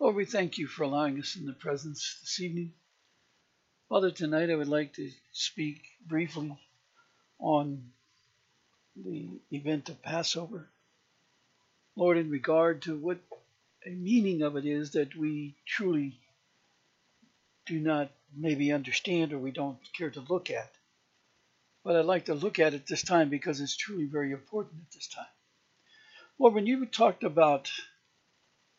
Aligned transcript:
Lord, 0.00 0.16
we 0.16 0.24
thank 0.24 0.56
you 0.56 0.66
for 0.66 0.84
allowing 0.84 1.20
us 1.20 1.36
in 1.36 1.44
the 1.44 1.52
presence 1.52 2.16
this 2.22 2.40
evening. 2.40 2.72
Father, 3.90 4.10
tonight 4.10 4.48
I 4.48 4.54
would 4.54 4.66
like 4.66 4.94
to 4.94 5.10
speak 5.30 5.82
briefly 6.06 6.58
on 7.38 7.84
the 8.96 9.28
event 9.50 9.90
of 9.90 10.02
Passover. 10.02 10.70
Lord, 11.96 12.16
in 12.16 12.30
regard 12.30 12.80
to 12.82 12.96
what 12.96 13.18
a 13.86 13.90
meaning 13.90 14.40
of 14.40 14.56
it 14.56 14.64
is 14.64 14.92
that 14.92 15.14
we 15.16 15.54
truly 15.66 16.18
do 17.66 17.78
not 17.78 18.10
maybe 18.34 18.72
understand 18.72 19.34
or 19.34 19.38
we 19.38 19.50
don't 19.50 19.76
care 19.92 20.10
to 20.10 20.24
look 20.30 20.48
at. 20.50 20.70
But 21.84 21.96
I'd 21.96 22.06
like 22.06 22.24
to 22.26 22.34
look 22.34 22.58
at 22.58 22.72
it 22.72 22.86
this 22.86 23.02
time 23.02 23.28
because 23.28 23.60
it's 23.60 23.76
truly 23.76 24.06
very 24.06 24.32
important 24.32 24.80
at 24.80 24.94
this 24.94 25.08
time. 25.08 25.26
Lord, 26.38 26.54
when 26.54 26.66
you 26.66 26.86
talked 26.86 27.22
about 27.22 27.70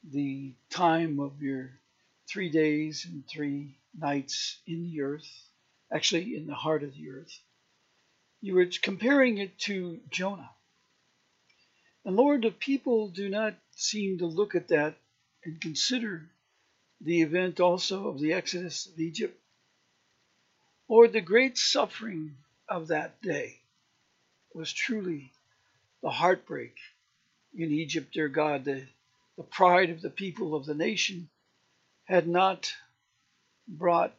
the 0.09 0.53
time 0.69 1.19
of 1.19 1.41
your 1.41 1.71
three 2.27 2.49
days 2.49 3.05
and 3.05 3.27
three 3.27 3.77
nights 3.97 4.57
in 4.65 4.83
the 4.83 5.01
earth, 5.01 5.29
actually 5.91 6.35
in 6.35 6.47
the 6.47 6.55
heart 6.55 6.83
of 6.83 6.93
the 6.95 7.09
earth, 7.09 7.39
you 8.41 8.55
were 8.55 8.67
comparing 8.81 9.37
it 9.37 9.57
to 9.59 9.99
Jonah. 10.09 10.49
And 12.03 12.15
Lord, 12.15 12.41
the 12.41 12.51
people 12.51 13.09
do 13.09 13.29
not 13.29 13.53
seem 13.75 14.17
to 14.19 14.25
look 14.25 14.55
at 14.55 14.69
that 14.69 14.95
and 15.43 15.61
consider 15.61 16.27
the 16.99 17.21
event 17.21 17.59
also 17.59 18.07
of 18.07 18.19
the 18.19 18.33
exodus 18.33 18.87
of 18.87 18.99
Egypt, 18.99 19.39
or 20.87 21.07
the 21.07 21.21
great 21.21 21.57
suffering 21.57 22.35
of 22.67 22.87
that 22.87 23.21
day 23.21 23.59
was 24.53 24.71
truly 24.71 25.31
the 26.01 26.09
heartbreak 26.09 26.75
in 27.55 27.71
Egypt, 27.71 28.13
dear 28.13 28.27
God. 28.27 28.65
The, 28.65 28.87
the 29.41 29.47
pride 29.47 29.89
of 29.89 30.03
the 30.03 30.09
people 30.11 30.53
of 30.53 30.67
the 30.67 30.75
nation 30.75 31.27
had 32.03 32.27
not 32.27 32.71
brought 33.67 34.13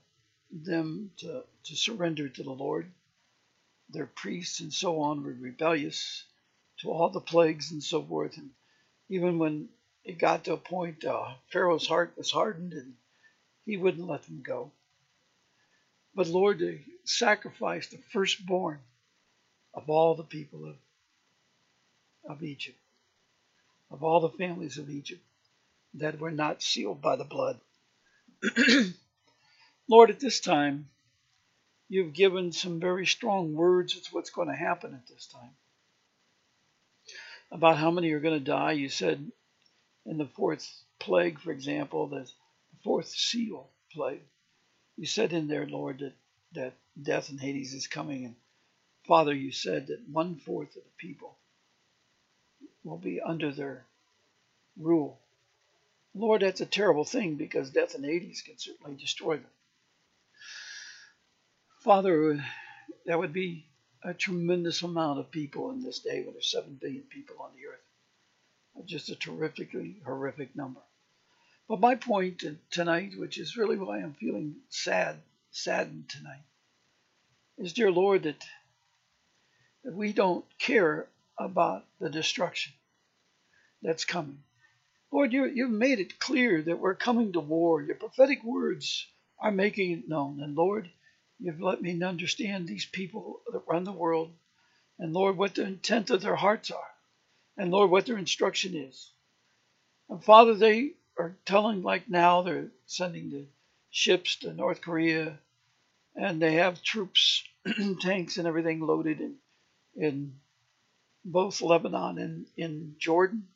them 0.50 1.12
to, 1.16 1.44
to 1.62 1.76
surrender 1.76 2.28
to 2.28 2.42
the 2.42 2.50
Lord. 2.50 2.90
Their 3.90 4.06
priests 4.06 4.58
and 4.58 4.72
so 4.72 5.00
on 5.00 5.22
were 5.22 5.30
rebellious 5.30 6.24
to 6.80 6.90
all 6.90 7.08
the 7.08 7.20
plagues 7.20 7.70
and 7.70 7.80
so 7.80 8.02
forth. 8.02 8.36
And 8.36 8.50
even 9.08 9.38
when 9.38 9.68
it 10.04 10.18
got 10.18 10.42
to 10.44 10.54
a 10.54 10.56
point, 10.56 11.04
uh, 11.04 11.34
Pharaoh's 11.52 11.86
heart 11.86 12.14
was 12.16 12.32
hardened 12.32 12.72
and 12.72 12.94
he 13.64 13.76
wouldn't 13.76 14.08
let 14.08 14.24
them 14.24 14.42
go. 14.44 14.72
But 16.16 16.26
Lord, 16.26 16.58
they 16.58 16.80
sacrificed 17.04 17.92
the 17.92 17.98
firstborn 18.12 18.80
of 19.72 19.88
all 19.88 20.16
the 20.16 20.24
people 20.24 20.66
of, 20.66 20.76
of 22.28 22.42
Egypt, 22.42 22.78
of 23.92 24.02
all 24.02 24.20
the 24.20 24.30
families 24.30 24.78
of 24.78 24.88
Egypt 24.88 25.22
that 25.94 26.18
were 26.18 26.30
not 26.30 26.62
sealed 26.62 27.02
by 27.02 27.16
the 27.16 27.24
blood. 27.24 27.60
Lord, 29.88 30.10
at 30.10 30.18
this 30.18 30.40
time, 30.40 30.88
you've 31.88 32.14
given 32.14 32.52
some 32.52 32.80
very 32.80 33.06
strong 33.06 33.52
words 33.52 33.94
as 33.96 34.12
what's 34.12 34.30
going 34.30 34.48
to 34.48 34.54
happen 34.54 34.94
at 34.94 35.06
this 35.06 35.26
time. 35.26 35.50
About 37.50 37.76
how 37.76 37.90
many 37.90 38.10
are 38.12 38.20
going 38.20 38.38
to 38.38 38.44
die. 38.44 38.72
You 38.72 38.88
said 38.88 39.30
in 40.06 40.16
the 40.16 40.26
fourth 40.26 40.66
plague, 40.98 41.38
for 41.38 41.52
example, 41.52 42.06
the 42.06 42.26
fourth 42.82 43.08
seal 43.08 43.68
plague, 43.92 44.22
you 44.96 45.04
said 45.04 45.34
in 45.34 45.48
there, 45.48 45.66
Lord, 45.66 45.98
that, 45.98 46.14
that 46.54 46.74
death 47.00 47.28
and 47.28 47.38
Hades 47.38 47.74
is 47.74 47.86
coming. 47.86 48.24
And 48.24 48.36
Father, 49.06 49.34
you 49.34 49.52
said 49.52 49.88
that 49.88 50.08
one 50.08 50.36
fourth 50.36 50.76
of 50.76 50.82
the 50.82 50.90
people 50.96 51.36
will 52.84 52.98
be 52.98 53.20
under 53.20 53.52
their 53.52 53.84
rule. 54.78 55.18
Lord, 56.14 56.42
that's 56.42 56.60
a 56.60 56.66
terrible 56.66 57.04
thing 57.04 57.36
because 57.36 57.70
death 57.70 57.94
and 57.94 58.04
Hades 58.04 58.42
can 58.42 58.58
certainly 58.58 58.96
destroy 58.96 59.36
them. 59.36 59.50
Father, 61.80 62.44
that 63.06 63.18
would 63.18 63.32
be 63.32 63.66
a 64.04 64.12
tremendous 64.12 64.82
amount 64.82 65.18
of 65.18 65.30
people 65.30 65.70
in 65.70 65.82
this 65.82 66.00
day 66.00 66.22
when 66.22 66.34
there's 66.34 66.50
7 66.50 66.78
billion 66.80 67.02
people 67.02 67.36
on 67.40 67.50
the 67.56 67.66
earth. 67.66 68.86
Just 68.86 69.10
a 69.10 69.16
terrifically 69.16 69.96
horrific 70.04 70.54
number. 70.56 70.80
But 71.68 71.80
my 71.80 71.94
point 71.94 72.42
tonight, 72.70 73.12
which 73.16 73.38
is 73.38 73.56
really 73.56 73.76
why 73.76 73.98
I'm 73.98 74.14
feeling 74.14 74.56
sad, 74.68 75.16
saddened 75.50 76.08
tonight, 76.08 76.42
is, 77.58 77.72
dear 77.72 77.90
Lord, 77.90 78.24
that, 78.24 78.44
that 79.84 79.94
we 79.94 80.12
don't 80.12 80.44
care 80.58 81.06
about 81.38 81.84
the 82.00 82.10
destruction 82.10 82.72
that's 83.82 84.04
coming. 84.04 84.42
Lord, 85.12 85.32
you, 85.32 85.44
you've 85.44 85.70
made 85.70 86.00
it 86.00 86.18
clear 86.18 86.62
that 86.62 86.78
we're 86.78 86.94
coming 86.94 87.32
to 87.32 87.40
war. 87.40 87.82
Your 87.82 87.96
prophetic 87.96 88.42
words 88.42 89.06
are 89.38 89.50
making 89.50 89.92
it 89.92 90.08
known. 90.08 90.40
And 90.40 90.56
Lord, 90.56 90.88
you've 91.38 91.60
let 91.60 91.82
me 91.82 92.02
understand 92.02 92.66
these 92.66 92.86
people 92.86 93.40
that 93.52 93.62
run 93.68 93.84
the 93.84 93.92
world. 93.92 94.30
And 94.98 95.12
Lord, 95.12 95.36
what 95.36 95.54
the 95.54 95.64
intent 95.64 96.10
of 96.10 96.22
their 96.22 96.36
hearts 96.36 96.70
are. 96.70 96.90
And 97.58 97.70
Lord, 97.70 97.90
what 97.90 98.06
their 98.06 98.16
instruction 98.18 98.74
is. 98.74 99.10
And 100.08 100.22
Father, 100.24 100.54
they 100.54 100.92
are 101.18 101.36
telling 101.44 101.82
like 101.82 102.08
now 102.08 102.42
they're 102.42 102.68
sending 102.86 103.30
the 103.30 103.44
ships 103.90 104.36
to 104.36 104.52
North 104.54 104.80
Korea 104.80 105.38
and 106.14 106.40
they 106.40 106.54
have 106.54 106.82
troops, 106.82 107.42
tanks 108.00 108.38
and 108.38 108.46
everything 108.46 108.80
loaded 108.80 109.20
in 109.20 109.34
in 109.94 110.32
both 111.24 111.62
Lebanon 111.62 112.18
and 112.18 112.46
in 112.56 112.96
Jordan 112.98 113.48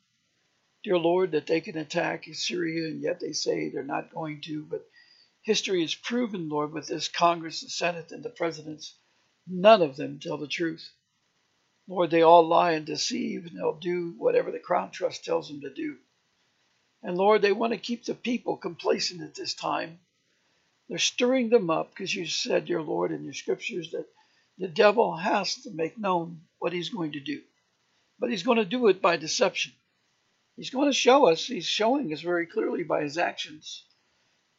dear 0.86 0.98
Lord, 0.98 1.32
that 1.32 1.48
they 1.48 1.60
can 1.60 1.76
attack 1.76 2.26
Syria, 2.32 2.86
and 2.86 3.02
yet 3.02 3.18
they 3.18 3.32
say 3.32 3.68
they're 3.68 3.82
not 3.82 4.14
going 4.14 4.40
to. 4.42 4.62
But 4.62 4.88
history 5.42 5.80
has 5.80 5.96
proven, 5.96 6.48
Lord, 6.48 6.72
with 6.72 6.86
this 6.86 7.08
Congress, 7.08 7.62
the 7.62 7.68
Senate, 7.68 8.12
and 8.12 8.22
the 8.22 8.30
presidents, 8.30 8.94
none 9.48 9.82
of 9.82 9.96
them 9.96 10.20
tell 10.20 10.36
the 10.36 10.46
truth. 10.46 10.88
Lord, 11.88 12.12
they 12.12 12.22
all 12.22 12.46
lie 12.46 12.74
and 12.74 12.86
deceive, 12.86 13.46
and 13.46 13.58
they'll 13.58 13.80
do 13.80 14.14
whatever 14.16 14.52
the 14.52 14.60
Crown 14.60 14.92
Trust 14.92 15.24
tells 15.24 15.48
them 15.48 15.60
to 15.62 15.74
do. 15.74 15.96
And 17.02 17.18
Lord, 17.18 17.42
they 17.42 17.50
want 17.50 17.72
to 17.72 17.80
keep 17.80 18.04
the 18.04 18.14
people 18.14 18.56
complacent 18.56 19.22
at 19.22 19.34
this 19.34 19.54
time. 19.54 19.98
They're 20.88 20.98
stirring 20.98 21.48
them 21.48 21.68
up 21.68 21.90
because 21.90 22.14
you 22.14 22.26
said, 22.26 22.66
dear 22.66 22.80
Lord, 22.80 23.10
in 23.10 23.24
your 23.24 23.34
scriptures 23.34 23.90
that 23.90 24.06
the 24.56 24.68
devil 24.68 25.16
has 25.16 25.56
to 25.64 25.72
make 25.72 25.98
known 25.98 26.42
what 26.60 26.72
he's 26.72 26.90
going 26.90 27.10
to 27.12 27.20
do. 27.20 27.42
But 28.18 28.30
he's 28.30 28.42
going 28.42 28.58
to 28.58 28.64
do 28.64 28.88
it 28.88 29.02
by 29.02 29.16
deception. 29.16 29.72
He's 30.56 30.70
going 30.70 30.88
to 30.88 30.94
show 30.94 31.26
us, 31.26 31.46
he's 31.46 31.66
showing 31.66 32.12
us 32.12 32.22
very 32.22 32.46
clearly 32.46 32.82
by 32.82 33.02
his 33.02 33.18
actions 33.18 33.84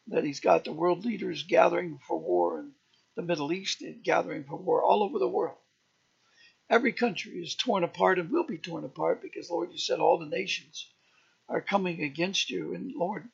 that 0.07 0.23
he's 0.23 0.39
got 0.39 0.63
the 0.63 0.71
world 0.71 1.05
leaders 1.05 1.43
gathering 1.43 1.99
for 2.07 2.19
war 2.19 2.59
in 2.59 2.71
the 3.15 3.23
Middle 3.23 3.51
East 3.51 3.81
and 3.81 4.03
gathering 4.03 4.43
for 4.43 4.55
war 4.55 4.83
all 4.83 5.03
over 5.03 5.19
the 5.19 5.27
world. 5.27 5.57
Every 6.69 6.93
country 6.93 7.41
is 7.41 7.55
torn 7.55 7.83
apart 7.83 8.19
and 8.19 8.29
will 8.29 8.45
be 8.45 8.57
torn 8.57 8.83
apart 8.83 9.21
because, 9.21 9.49
Lord, 9.49 9.71
you 9.71 9.77
said 9.77 9.99
all 9.99 10.19
the 10.19 10.25
nations 10.25 10.87
are 11.49 11.61
coming 11.61 12.03
against 12.03 12.49
you. 12.49 12.73
And, 12.73 12.93
Lord, 12.93 13.27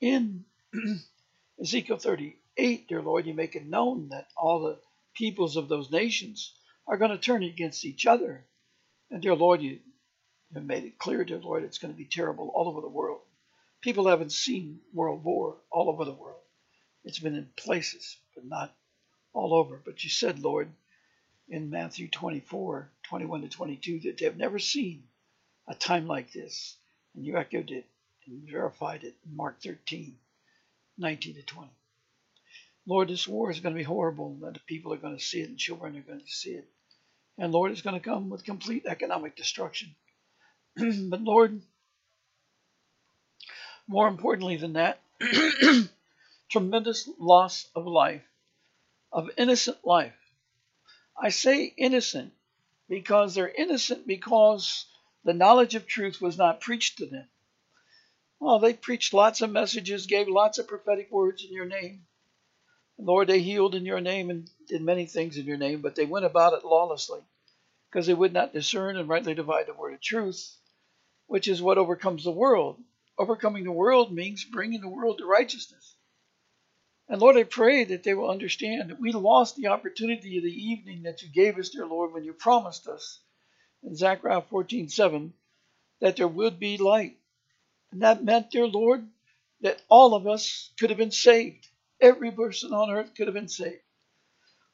in 0.00 0.44
Ezekiel 1.60 1.98
38, 1.98 2.88
dear 2.88 3.02
Lord, 3.02 3.26
you 3.26 3.34
make 3.34 3.56
it 3.56 3.66
known 3.66 4.10
that 4.10 4.28
all 4.36 4.60
the 4.60 4.78
peoples 5.14 5.56
of 5.56 5.68
those 5.68 5.90
nations 5.90 6.54
are 6.86 6.98
going 6.98 7.10
to 7.10 7.18
turn 7.18 7.42
against 7.42 7.84
each 7.84 8.06
other. 8.06 8.44
And, 9.14 9.22
dear 9.22 9.36
Lord, 9.36 9.62
you 9.62 9.78
have 10.54 10.64
made 10.64 10.82
it 10.82 10.98
clear, 10.98 11.22
dear 11.22 11.38
Lord, 11.38 11.62
it's 11.62 11.78
going 11.78 11.94
to 11.94 11.96
be 11.96 12.04
terrible 12.04 12.50
all 12.52 12.66
over 12.66 12.80
the 12.80 12.88
world. 12.88 13.20
People 13.80 14.08
haven't 14.08 14.32
seen 14.32 14.80
World 14.92 15.22
War 15.22 15.56
all 15.70 15.88
over 15.88 16.04
the 16.04 16.10
world. 16.10 16.40
It's 17.04 17.20
been 17.20 17.36
in 17.36 17.48
places, 17.54 18.16
but 18.34 18.44
not 18.44 18.74
all 19.32 19.54
over. 19.54 19.80
But 19.84 20.02
you 20.02 20.10
said, 20.10 20.40
Lord, 20.40 20.68
in 21.48 21.70
Matthew 21.70 22.08
24, 22.08 22.90
21 23.04 23.42
to 23.42 23.48
22, 23.48 24.00
that 24.00 24.18
they've 24.18 24.36
never 24.36 24.58
seen 24.58 25.04
a 25.68 25.76
time 25.76 26.08
like 26.08 26.32
this. 26.32 26.76
And 27.14 27.24
you 27.24 27.36
echoed 27.36 27.70
it 27.70 27.86
and 28.26 28.50
verified 28.50 29.04
it 29.04 29.14
in 29.24 29.36
Mark 29.36 29.62
13, 29.62 30.16
19 30.98 31.34
to 31.36 31.42
20. 31.42 31.70
Lord, 32.84 33.10
this 33.10 33.28
war 33.28 33.52
is 33.52 33.60
going 33.60 33.76
to 33.76 33.78
be 33.78 33.84
horrible, 33.84 34.36
and 34.42 34.56
the 34.56 34.60
people 34.66 34.92
are 34.92 34.96
going 34.96 35.16
to 35.16 35.22
see 35.22 35.40
it, 35.40 35.50
and 35.50 35.56
children 35.56 35.96
are 35.96 36.00
going 36.00 36.18
to 36.18 36.26
see 36.26 36.54
it. 36.54 36.68
And 37.38 37.52
Lord, 37.52 37.72
it's 37.72 37.82
going 37.82 38.00
to 38.00 38.04
come 38.04 38.30
with 38.30 38.44
complete 38.44 38.86
economic 38.86 39.36
destruction. 39.36 39.94
but 40.76 41.20
Lord, 41.20 41.60
more 43.86 44.08
importantly 44.08 44.56
than 44.56 44.74
that, 44.74 45.00
tremendous 46.48 47.08
loss 47.18 47.68
of 47.74 47.86
life, 47.86 48.22
of 49.12 49.30
innocent 49.36 49.78
life. 49.84 50.14
I 51.20 51.30
say 51.30 51.64
innocent 51.76 52.32
because 52.88 53.34
they're 53.34 53.48
innocent 53.48 54.06
because 54.06 54.86
the 55.24 55.34
knowledge 55.34 55.74
of 55.74 55.86
truth 55.86 56.20
was 56.20 56.36
not 56.36 56.60
preached 56.60 56.98
to 56.98 57.06
them. 57.06 57.28
Well, 58.40 58.58
they 58.58 58.74
preached 58.74 59.14
lots 59.14 59.40
of 59.40 59.50
messages, 59.50 60.06
gave 60.06 60.28
lots 60.28 60.58
of 60.58 60.68
prophetic 60.68 61.10
words 61.10 61.44
in 61.44 61.52
your 61.52 61.64
name. 61.64 62.06
Lord, 62.98 63.28
they 63.28 63.40
healed 63.40 63.74
in 63.74 63.84
your 63.84 64.00
name 64.00 64.30
and 64.30 64.48
did 64.68 64.82
many 64.82 65.06
things 65.06 65.36
in 65.36 65.46
your 65.46 65.56
name, 65.56 65.80
but 65.80 65.94
they 65.94 66.06
went 66.06 66.24
about 66.24 66.52
it 66.52 66.64
lawlessly 66.64 67.20
because 67.90 68.06
they 68.06 68.14
would 68.14 68.32
not 68.32 68.52
discern 68.52 68.96
and 68.96 69.08
rightly 69.08 69.34
divide 69.34 69.66
the 69.66 69.74
word 69.74 69.94
of 69.94 70.00
truth 70.00 70.56
which 71.26 71.48
is 71.48 71.62
what 71.62 71.78
overcomes 71.78 72.24
the 72.24 72.30
world. 72.30 72.82
overcoming 73.16 73.62
the 73.64 73.72
world 73.72 74.12
means 74.12 74.44
bringing 74.44 74.80
the 74.80 74.88
world 74.88 75.18
to 75.18 75.24
righteousness. 75.24 75.94
And 77.08 77.20
Lord, 77.20 77.36
I 77.36 77.44
pray 77.44 77.84
that 77.84 78.02
they 78.02 78.14
will 78.14 78.30
understand 78.30 78.90
that 78.90 79.00
we 79.00 79.12
lost 79.12 79.56
the 79.56 79.68
opportunity 79.68 80.36
of 80.36 80.42
the 80.42 80.50
evening 80.50 81.04
that 81.04 81.22
you 81.22 81.28
gave 81.28 81.56
us, 81.58 81.68
dear 81.68 81.86
Lord, 81.86 82.12
when 82.12 82.24
you 82.24 82.32
promised 82.32 82.88
us 82.88 83.20
in 83.82 83.94
Zechariah 83.94 84.42
14:7 84.42 85.32
that 86.00 86.16
there 86.16 86.28
would 86.28 86.58
be 86.58 86.76
light. 86.76 87.16
And 87.92 88.02
that 88.02 88.24
meant, 88.24 88.50
dear 88.50 88.66
Lord, 88.66 89.08
that 89.60 89.80
all 89.88 90.14
of 90.14 90.26
us 90.26 90.70
could 90.78 90.90
have 90.90 90.98
been 90.98 91.10
saved. 91.10 91.68
Every 92.00 92.30
person 92.30 92.72
on 92.72 92.90
earth 92.90 93.14
could 93.14 93.26
have 93.26 93.34
been 93.34 93.48
saved. 93.48 93.82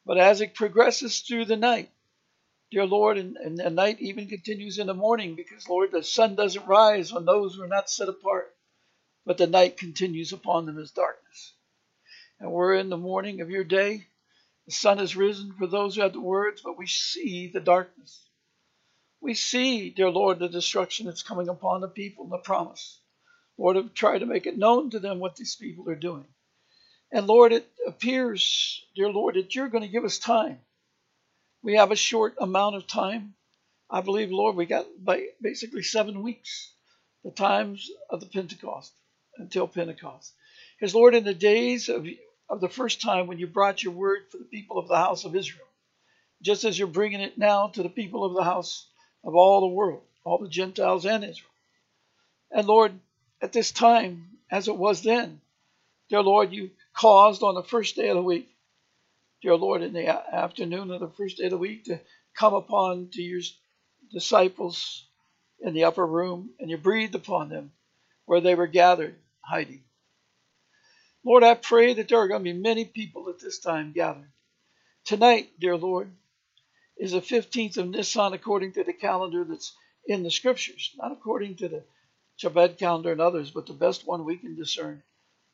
But 0.06 0.18
as 0.18 0.40
it 0.40 0.54
progresses 0.54 1.20
through 1.20 1.44
the 1.44 1.56
night, 1.56 1.90
dear 2.70 2.86
Lord, 2.86 3.18
and, 3.18 3.36
and 3.36 3.58
the 3.58 3.70
night 3.70 4.00
even 4.00 4.28
continues 4.28 4.78
in 4.78 4.86
the 4.86 4.94
morning 4.94 5.34
because, 5.34 5.68
Lord, 5.68 5.92
the 5.92 6.02
sun 6.02 6.34
doesn't 6.34 6.66
rise 6.66 7.12
on 7.12 7.24
those 7.24 7.54
who 7.54 7.62
are 7.62 7.68
not 7.68 7.90
set 7.90 8.08
apart, 8.08 8.54
but 9.26 9.38
the 9.38 9.46
night 9.46 9.76
continues 9.76 10.32
upon 10.32 10.66
them 10.66 10.78
as 10.78 10.90
darkness. 10.90 11.54
And 12.40 12.50
we're 12.50 12.74
in 12.74 12.88
the 12.88 12.96
morning 12.96 13.40
of 13.40 13.50
your 13.50 13.64
day. 13.64 14.06
The 14.66 14.72
sun 14.72 14.98
has 14.98 15.16
risen 15.16 15.52
for 15.52 15.66
those 15.66 15.96
who 15.96 16.02
have 16.02 16.12
the 16.12 16.20
words, 16.20 16.62
but 16.62 16.78
we 16.78 16.86
see 16.86 17.48
the 17.48 17.60
darkness. 17.60 18.26
We 19.20 19.34
see, 19.34 19.90
dear 19.90 20.10
Lord, 20.10 20.38
the 20.38 20.48
destruction 20.48 21.06
that's 21.06 21.22
coming 21.22 21.48
upon 21.48 21.82
the 21.82 21.88
people 21.88 22.24
and 22.24 22.32
the 22.32 22.38
promise. 22.38 23.00
Lord, 23.58 23.76
have 23.76 23.92
tried 23.92 24.20
to 24.20 24.26
make 24.26 24.46
it 24.46 24.56
known 24.56 24.90
to 24.90 24.98
them 24.98 25.18
what 25.18 25.36
these 25.36 25.56
people 25.56 25.88
are 25.90 25.94
doing. 25.94 26.26
And 27.12 27.26
Lord, 27.26 27.52
it 27.52 27.66
appears, 27.86 28.84
dear 28.94 29.10
Lord, 29.10 29.34
that 29.34 29.54
you're 29.54 29.68
going 29.68 29.82
to 29.82 29.88
give 29.88 30.04
us 30.04 30.18
time. 30.18 30.60
We 31.62 31.76
have 31.76 31.90
a 31.90 31.96
short 31.96 32.36
amount 32.40 32.76
of 32.76 32.86
time. 32.86 33.34
I 33.90 34.00
believe, 34.00 34.30
Lord, 34.30 34.54
we 34.54 34.66
got 34.66 34.86
basically 35.42 35.82
seven 35.82 36.22
weeks, 36.22 36.72
the 37.24 37.32
times 37.32 37.90
of 38.08 38.20
the 38.20 38.26
Pentecost 38.26 38.92
until 39.36 39.66
Pentecost. 39.66 40.32
Because, 40.78 40.94
Lord, 40.94 41.14
in 41.14 41.24
the 41.24 41.34
days 41.34 41.88
of, 41.88 42.06
of 42.48 42.60
the 42.60 42.68
first 42.68 43.00
time 43.00 43.26
when 43.26 43.38
you 43.38 43.46
brought 43.46 43.82
your 43.82 43.92
word 43.92 44.22
for 44.30 44.38
the 44.38 44.44
people 44.44 44.78
of 44.78 44.88
the 44.88 44.96
house 44.96 45.24
of 45.24 45.34
Israel, 45.34 45.66
just 46.42 46.64
as 46.64 46.78
you're 46.78 46.88
bringing 46.88 47.20
it 47.20 47.36
now 47.36 47.68
to 47.68 47.82
the 47.82 47.88
people 47.88 48.24
of 48.24 48.34
the 48.34 48.44
house 48.44 48.86
of 49.24 49.34
all 49.34 49.60
the 49.60 49.74
world, 49.74 50.02
all 50.24 50.38
the 50.38 50.48
Gentiles 50.48 51.04
and 51.04 51.24
Israel. 51.24 51.50
And 52.50 52.66
Lord, 52.66 52.92
at 53.42 53.52
this 53.52 53.72
time, 53.72 54.28
as 54.50 54.68
it 54.68 54.76
was 54.76 55.02
then, 55.02 55.40
dear 56.08 56.22
Lord, 56.22 56.52
you 56.52 56.70
caused 56.94 57.42
on 57.42 57.54
the 57.54 57.62
first 57.62 57.96
day 57.96 58.08
of 58.08 58.16
the 58.16 58.22
week, 58.22 58.48
dear 59.42 59.56
Lord, 59.56 59.82
in 59.82 59.92
the 59.92 60.08
afternoon 60.08 60.90
of 60.90 61.00
the 61.00 61.08
first 61.08 61.38
day 61.38 61.44
of 61.44 61.50
the 61.50 61.58
week 61.58 61.84
to 61.84 62.00
come 62.34 62.54
upon 62.54 63.10
to 63.12 63.22
your 63.22 63.40
disciples 64.12 65.06
in 65.60 65.74
the 65.74 65.84
upper 65.84 66.06
room, 66.06 66.50
and 66.58 66.70
you 66.70 66.76
breathed 66.76 67.14
upon 67.14 67.48
them 67.48 67.72
where 68.26 68.40
they 68.40 68.54
were 68.54 68.66
gathered, 68.66 69.16
hiding. 69.40 69.82
Lord, 71.24 71.44
I 71.44 71.54
pray 71.54 71.94
that 71.94 72.08
there 72.08 72.18
are 72.18 72.28
going 72.28 72.44
to 72.44 72.52
be 72.52 72.58
many 72.58 72.84
people 72.84 73.28
at 73.28 73.40
this 73.40 73.58
time 73.58 73.92
gathered. 73.92 74.30
Tonight, 75.04 75.50
dear 75.58 75.76
Lord, 75.76 76.10
is 76.96 77.12
the 77.12 77.20
15th 77.20 77.76
of 77.76 77.88
Nisan 77.88 78.32
according 78.32 78.72
to 78.74 78.84
the 78.84 78.92
calendar 78.92 79.44
that's 79.44 79.74
in 80.06 80.22
the 80.22 80.30
scriptures, 80.30 80.94
not 80.96 81.12
according 81.12 81.56
to 81.56 81.68
the 81.68 81.84
Chabad 82.38 82.78
calendar 82.78 83.12
and 83.12 83.20
others, 83.20 83.50
but 83.50 83.66
the 83.66 83.72
best 83.72 84.06
one 84.06 84.24
we 84.24 84.36
can 84.36 84.56
discern 84.56 85.02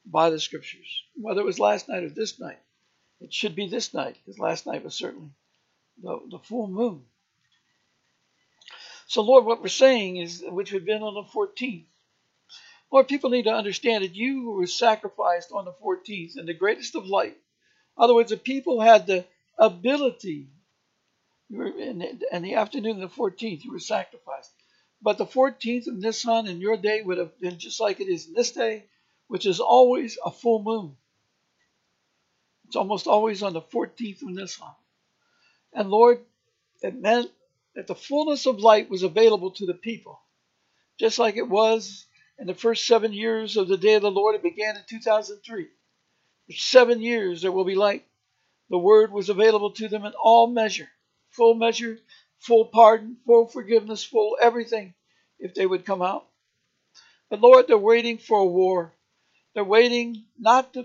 by 0.07 0.31
the 0.31 0.41
scriptures. 0.41 1.05
Whether 1.15 1.41
it 1.41 1.47
was 1.47 1.59
last 1.59 1.89
night 1.89 2.05
or 2.05 2.09
this 2.09 2.39
night, 2.39 2.59
it 3.21 3.33
should 3.33 3.55
be 3.55 3.69
this 3.69 3.93
night, 3.93 4.17
because 4.25 4.39
last 4.39 4.67
night 4.67 4.85
was 4.85 4.95
certainly 4.95 5.31
the, 6.03 6.21
the 6.31 6.39
full 6.39 6.69
moon. 6.69 7.05
So, 9.09 9.23
Lord, 9.23 9.45
what 9.45 9.63
we're 9.63 9.69
saying 9.69 10.17
is, 10.17 10.43
which 10.47 10.73
we've 10.73 10.85
been 10.85 11.03
on 11.03 11.15
the 11.15 11.23
14th, 11.23 11.85
Lord, 12.93 13.09
people 13.09 13.31
need 13.31 13.45
to 13.45 13.55
understand 13.55 14.05
that 14.05 14.15
you 14.15 14.51
were 14.51 14.67
sacrificed 14.67 15.51
on 15.53 15.65
the 15.65 15.73
14th 15.73 16.39
in 16.39 16.47
the 16.47 16.55
greatest 16.55 16.95
of 16.95 17.07
light. 17.07 17.37
In 17.99 18.05
other 18.05 18.15
words, 18.15 18.31
the 18.31 18.37
people 18.37 18.81
had 18.81 19.07
the 19.07 19.25
ability 19.59 20.49
you 21.49 21.59
were 21.59 21.67
in 21.67 21.99
the, 21.99 22.27
in 22.33 22.43
the 22.43 22.55
afternoon 22.55 23.03
of 23.03 23.11
the 23.11 23.23
14th, 23.23 23.65
you 23.65 23.73
were 23.73 23.79
sacrificed. 23.79 24.53
But 25.01 25.19
the 25.19 25.27
14th 25.27 25.87
of 25.87 25.97
Nisan 25.97 26.47
in 26.47 26.61
your 26.61 26.77
day 26.77 27.03
would 27.03 27.19
have 27.19 27.39
been 27.39 27.59
just 27.59 27.81
like 27.81 28.01
it 28.01 28.09
is 28.09 28.27
in 28.27 28.35
this 28.35 28.53
day, 28.53 28.85
which 29.29 29.47
is 29.47 29.61
always 29.61 30.19
a 30.25 30.31
full 30.31 30.63
moon. 30.63 30.97
It's 32.67 32.77
almost 32.77 33.07
always 33.07 33.43
on 33.43 33.53
the 33.53 33.61
14th 33.61 34.23
of 34.23 34.29
Nisan. 34.29 34.67
And 35.73 35.91
Lord, 35.91 36.21
it 36.83 36.95
meant 36.95 37.31
that 37.75 37.87
the 37.87 37.95
fullness 37.95 38.47
of 38.47 38.61
light 38.61 38.91
was 38.91 39.03
available 39.03 39.53
to 39.53 39.67
the 39.67 39.75
people, 39.75 40.21
just 40.99 41.19
like 41.19 41.37
it 41.37 41.49
was 41.49 42.07
in 42.39 42.47
the 42.47 42.55
first 42.55 42.87
seven 42.87 43.13
years 43.13 43.57
of 43.57 43.69
the 43.69 43.77
day 43.77 43.95
of 43.95 44.03
the 44.03 44.11
Lord. 44.11 44.35
It 44.35 44.43
began 44.43 44.77
in 44.77 44.83
2003. 44.89 45.67
For 46.47 46.53
seven 46.53 47.01
years 47.01 47.43
there 47.43 47.53
will 47.53 47.65
be 47.65 47.75
light. 47.75 48.05
The 48.71 48.79
word 48.79 49.13
was 49.13 49.29
available 49.29 49.71
to 49.73 49.89
them 49.89 50.05
in 50.05 50.13
all 50.21 50.49
measure 50.49 50.89
full 51.37 51.55
measure, 51.55 51.99
full 52.39 52.67
pardon, 52.67 53.17
full 53.27 53.47
forgiveness, 53.47 54.03
full 54.03 54.37
everything 54.41 54.95
if 55.39 55.55
they 55.55 55.67
would 55.67 55.85
come 55.85 56.03
out. 56.03 56.27
But 57.29 57.41
Lord, 57.41 57.67
they're 57.69 57.79
waiting 57.79 58.19
for 58.19 58.39
a 58.39 58.47
war. 58.47 58.93
They're 59.57 59.65
waiting 59.65 60.27
not 60.39 60.75
to 60.75 60.85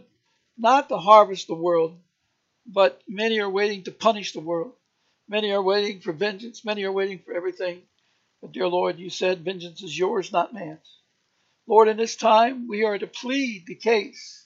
not 0.57 0.87
to 0.87 0.97
harvest 0.97 1.47
the 1.47 1.55
world, 1.55 1.99
but 2.65 3.01
many 3.05 3.41
are 3.41 3.49
waiting 3.49 3.83
to 3.83 3.91
punish 3.91 4.31
the 4.31 4.39
world. 4.39 4.71
Many 5.27 5.51
are 5.51 5.61
waiting 5.61 5.99
for 5.99 6.13
vengeance. 6.13 6.63
Many 6.63 6.85
are 6.85 6.91
waiting 6.93 7.19
for 7.19 7.33
everything. 7.33 7.81
But 8.39 8.53
dear 8.53 8.69
Lord, 8.69 8.97
you 8.97 9.09
said 9.09 9.43
vengeance 9.43 9.83
is 9.83 9.99
yours, 9.99 10.31
not 10.31 10.53
man's. 10.53 10.87
Lord, 11.67 11.89
in 11.89 11.97
this 11.97 12.15
time 12.15 12.69
we 12.69 12.85
are 12.85 12.97
to 12.97 13.07
plead 13.07 13.65
the 13.67 13.75
case, 13.75 14.45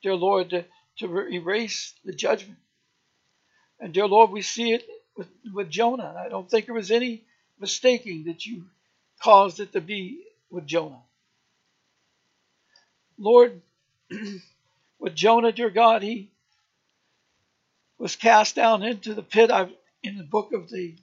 dear 0.00 0.14
Lord, 0.14 0.50
to, 0.50 0.64
to 0.98 1.28
erase 1.28 1.92
the 2.04 2.12
judgment. 2.12 2.60
And 3.80 3.92
dear 3.92 4.06
Lord, 4.06 4.30
we 4.30 4.42
see 4.42 4.74
it 4.74 4.84
with, 5.16 5.28
with 5.52 5.70
Jonah. 5.70 6.14
I 6.24 6.28
don't 6.28 6.48
think 6.48 6.66
there 6.66 6.74
was 6.76 6.92
any 6.92 7.24
mistaking 7.58 8.26
that 8.26 8.46
you 8.46 8.66
caused 9.20 9.58
it 9.58 9.72
to 9.72 9.80
be 9.80 10.22
with 10.52 10.68
Jonah. 10.68 11.02
Lord, 13.20 13.60
with 14.98 15.14
Jonah, 15.14 15.52
dear 15.52 15.68
God, 15.68 16.02
he 16.02 16.30
was 17.98 18.16
cast 18.16 18.56
down 18.56 18.82
into 18.82 19.12
the 19.12 19.22
pit. 19.22 19.50
I've, 19.50 19.70
in 20.02 20.16
the 20.16 20.24
book 20.24 20.54
of 20.54 20.70
the 20.70 20.96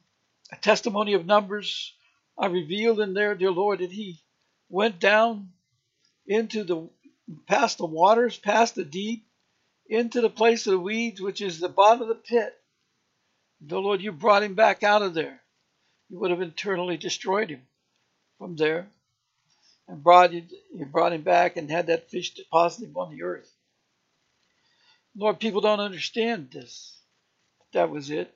testimony 0.61 1.13
of 1.13 1.27
Numbers, 1.27 1.93
I 2.35 2.47
revealed 2.47 2.99
in 3.01 3.13
there, 3.13 3.35
dear 3.35 3.51
Lord, 3.51 3.79
that 3.79 3.91
he 3.91 4.19
went 4.67 4.99
down 4.99 5.49
into 6.25 6.63
the 6.63 6.89
past 7.45 7.77
the 7.77 7.85
waters, 7.85 8.35
past 8.35 8.73
the 8.73 8.83
deep, 8.83 9.27
into 9.87 10.19
the 10.19 10.29
place 10.29 10.65
of 10.65 10.71
the 10.71 10.79
weeds, 10.79 11.21
which 11.21 11.39
is 11.39 11.59
the 11.59 11.69
bottom 11.69 12.01
of 12.01 12.07
the 12.07 12.15
pit. 12.15 12.59
The 13.61 13.79
Lord, 13.79 14.01
you 14.01 14.11
brought 14.11 14.41
him 14.41 14.55
back 14.55 14.81
out 14.83 15.03
of 15.03 15.13
there. 15.13 15.39
You 16.09 16.17
would 16.19 16.31
have 16.31 16.41
internally 16.41 16.97
destroyed 16.97 17.51
him 17.51 17.61
from 18.39 18.55
there 18.55 18.87
and 19.87 20.03
brought 20.03 20.33
you, 20.33 20.43
you 20.73 20.85
brought 20.85 21.13
him 21.13 21.21
back 21.21 21.57
and 21.57 21.69
had 21.69 21.87
that 21.87 22.09
fish 22.09 22.33
deposited 22.33 22.93
on 22.95 23.15
the 23.15 23.23
earth. 23.23 23.51
Lord, 25.15 25.39
people 25.39 25.61
don't 25.61 25.79
understand 25.79 26.49
this. 26.51 26.95
That 27.73 27.89
was 27.89 28.09
it. 28.11 28.33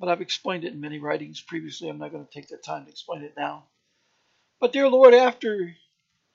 But 0.00 0.08
I've 0.08 0.20
explained 0.20 0.64
it 0.64 0.72
in 0.72 0.80
many 0.80 0.98
writings 0.98 1.40
previously. 1.40 1.88
I'm 1.88 1.98
not 1.98 2.12
going 2.12 2.26
to 2.26 2.32
take 2.32 2.48
the 2.48 2.56
time 2.56 2.84
to 2.84 2.90
explain 2.90 3.22
it 3.22 3.34
now. 3.36 3.64
But 4.60 4.72
dear 4.72 4.88
Lord, 4.88 5.14
after 5.14 5.74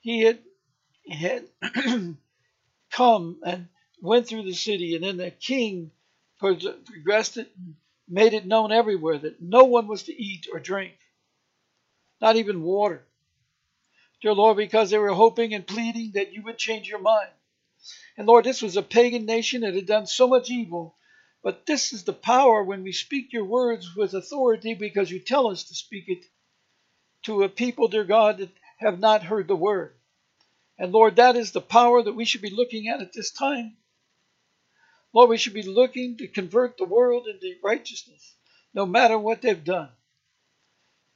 he 0.00 0.22
had, 0.22 0.38
had 1.10 1.44
come 2.90 3.40
and 3.44 3.68
went 4.00 4.26
through 4.26 4.44
the 4.44 4.54
city, 4.54 4.94
and 4.94 5.04
then 5.04 5.18
the 5.18 5.30
king 5.30 5.90
progressed 6.38 7.36
it 7.36 7.50
and 7.58 7.74
made 8.08 8.32
it 8.32 8.46
known 8.46 8.72
everywhere 8.72 9.18
that 9.18 9.42
no 9.42 9.64
one 9.64 9.86
was 9.86 10.04
to 10.04 10.12
eat 10.22 10.48
or 10.52 10.58
drink, 10.58 10.94
not 12.20 12.36
even 12.36 12.62
water. 12.62 13.04
Dear 14.20 14.34
Lord, 14.34 14.56
because 14.56 14.90
they 14.90 14.98
were 14.98 15.14
hoping 15.14 15.54
and 15.54 15.66
pleading 15.66 16.12
that 16.14 16.32
you 16.32 16.42
would 16.42 16.58
change 16.58 16.88
your 16.88 16.98
mind. 16.98 17.30
And 18.16 18.26
Lord, 18.26 18.44
this 18.44 18.60
was 18.60 18.76
a 18.76 18.82
pagan 18.82 19.24
nation 19.24 19.62
that 19.62 19.74
had 19.74 19.86
done 19.86 20.06
so 20.06 20.28
much 20.28 20.50
evil, 20.50 20.96
but 21.42 21.64
this 21.64 21.92
is 21.92 22.04
the 22.04 22.12
power 22.12 22.62
when 22.62 22.82
we 22.82 22.92
speak 22.92 23.32
your 23.32 23.46
words 23.46 23.96
with 23.96 24.12
authority 24.12 24.74
because 24.74 25.10
you 25.10 25.20
tell 25.20 25.46
us 25.48 25.64
to 25.64 25.74
speak 25.74 26.04
it 26.08 26.24
to 27.22 27.42
a 27.42 27.48
people, 27.48 27.88
dear 27.88 28.04
God, 28.04 28.38
that 28.38 28.50
have 28.78 28.98
not 28.98 29.22
heard 29.22 29.48
the 29.48 29.56
word. 29.56 29.94
And 30.78 30.92
Lord, 30.92 31.16
that 31.16 31.36
is 31.36 31.52
the 31.52 31.60
power 31.60 32.02
that 32.02 32.14
we 32.14 32.24
should 32.24 32.42
be 32.42 32.50
looking 32.50 32.88
at 32.88 33.00
at 33.00 33.12
this 33.12 33.30
time. 33.30 33.76
Lord, 35.12 35.30
we 35.30 35.38
should 35.38 35.54
be 35.54 35.62
looking 35.62 36.18
to 36.18 36.28
convert 36.28 36.76
the 36.76 36.84
world 36.84 37.26
into 37.26 37.54
righteousness, 37.62 38.36
no 38.72 38.86
matter 38.86 39.18
what 39.18 39.42
they've 39.42 39.64
done. 39.64 39.90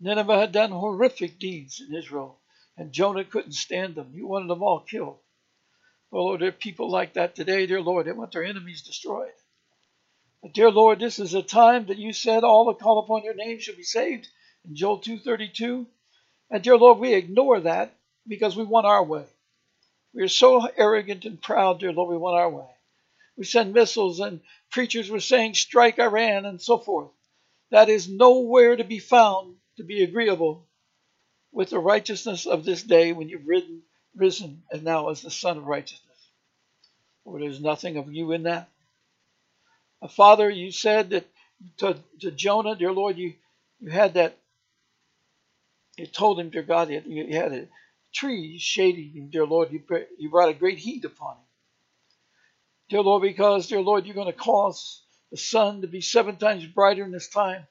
Nineveh 0.00 0.38
had 0.40 0.52
done 0.52 0.70
horrific 0.70 1.38
deeds 1.38 1.80
in 1.80 1.94
Israel, 1.94 2.40
and 2.76 2.92
Jonah 2.92 3.24
couldn't 3.24 3.52
stand 3.52 3.94
them. 3.94 4.12
He 4.12 4.22
wanted 4.22 4.48
them 4.48 4.62
all 4.62 4.80
killed. 4.80 5.18
Well, 6.10 6.26
Lord, 6.26 6.40
there 6.40 6.48
are 6.48 6.52
people 6.52 6.90
like 6.90 7.14
that 7.14 7.34
today, 7.34 7.66
dear 7.66 7.80
Lord. 7.80 8.06
They 8.06 8.12
want 8.12 8.32
their 8.32 8.44
enemies 8.44 8.82
destroyed. 8.82 9.32
But, 10.42 10.52
dear 10.52 10.70
Lord, 10.70 11.00
this 11.00 11.18
is 11.18 11.34
a 11.34 11.42
time 11.42 11.86
that 11.86 11.98
you 11.98 12.12
said 12.12 12.44
all 12.44 12.66
that 12.66 12.78
call 12.78 13.00
upon 13.00 13.24
your 13.24 13.34
name 13.34 13.58
shall 13.58 13.74
be 13.74 13.82
saved 13.82 14.28
in 14.64 14.76
Joel 14.76 15.00
2.32. 15.00 15.86
And, 16.50 16.62
dear 16.62 16.76
Lord, 16.76 16.98
we 16.98 17.14
ignore 17.14 17.60
that 17.60 17.94
because 18.28 18.56
we 18.56 18.64
want 18.64 18.86
our 18.86 19.02
way. 19.02 19.24
We 20.12 20.22
are 20.22 20.28
so 20.28 20.68
arrogant 20.76 21.24
and 21.24 21.40
proud, 21.40 21.80
dear 21.80 21.92
Lord, 21.92 22.10
we 22.10 22.18
want 22.18 22.36
our 22.36 22.50
way. 22.50 22.66
We 23.36 23.44
send 23.44 23.72
missiles, 23.72 24.20
and 24.20 24.40
preachers 24.70 25.10
were 25.10 25.20
saying, 25.20 25.54
strike 25.54 25.98
Iran, 25.98 26.44
and 26.44 26.60
so 26.60 26.78
forth. 26.78 27.10
That 27.70 27.88
is 27.88 28.08
nowhere 28.08 28.76
to 28.76 28.84
be 28.84 29.00
found 29.00 29.56
to 29.78 29.82
be 29.82 30.04
agreeable 30.04 30.66
with 31.54 31.70
the 31.70 31.78
righteousness 31.78 32.46
of 32.46 32.64
this 32.64 32.82
day 32.82 33.12
when 33.12 33.28
you've 33.28 33.46
ridden, 33.46 33.82
risen 34.16 34.62
and 34.70 34.82
now 34.82 35.08
as 35.08 35.22
the 35.22 35.30
Son 35.30 35.56
of 35.56 35.66
righteousness. 35.66 36.28
For 37.24 37.38
there's 37.38 37.60
nothing 37.60 37.96
of 37.96 38.12
you 38.12 38.32
in 38.32 38.42
that. 38.42 38.68
Uh, 40.02 40.08
Father, 40.08 40.50
you 40.50 40.72
said 40.72 41.10
that 41.10 41.26
to, 41.78 41.96
to 42.20 42.30
Jonah, 42.30 42.76
dear 42.76 42.92
Lord, 42.92 43.16
you, 43.16 43.34
you 43.80 43.90
had 43.90 44.14
that, 44.14 44.36
you 45.96 46.06
told 46.06 46.40
him, 46.40 46.50
dear 46.50 46.62
God, 46.64 46.90
you 46.90 46.96
had, 46.96 47.06
you 47.06 47.36
had 47.36 47.52
a 47.52 47.68
tree 48.12 48.58
shading 48.58 49.12
him, 49.12 49.28
dear 49.30 49.46
Lord. 49.46 49.72
You, 49.72 49.80
you 50.18 50.30
brought 50.30 50.48
a 50.50 50.54
great 50.54 50.78
heat 50.78 51.04
upon 51.04 51.36
him. 51.36 51.42
Dear 52.90 53.00
Lord, 53.02 53.22
because, 53.22 53.68
dear 53.68 53.80
Lord, 53.80 54.04
you're 54.04 54.14
going 54.14 54.26
to 54.26 54.32
cause 54.32 55.02
the 55.30 55.36
sun 55.38 55.80
to 55.82 55.86
be 55.86 56.00
seven 56.00 56.36
times 56.36 56.66
brighter 56.66 57.04
in 57.04 57.12
this 57.12 57.28
time. 57.28 57.66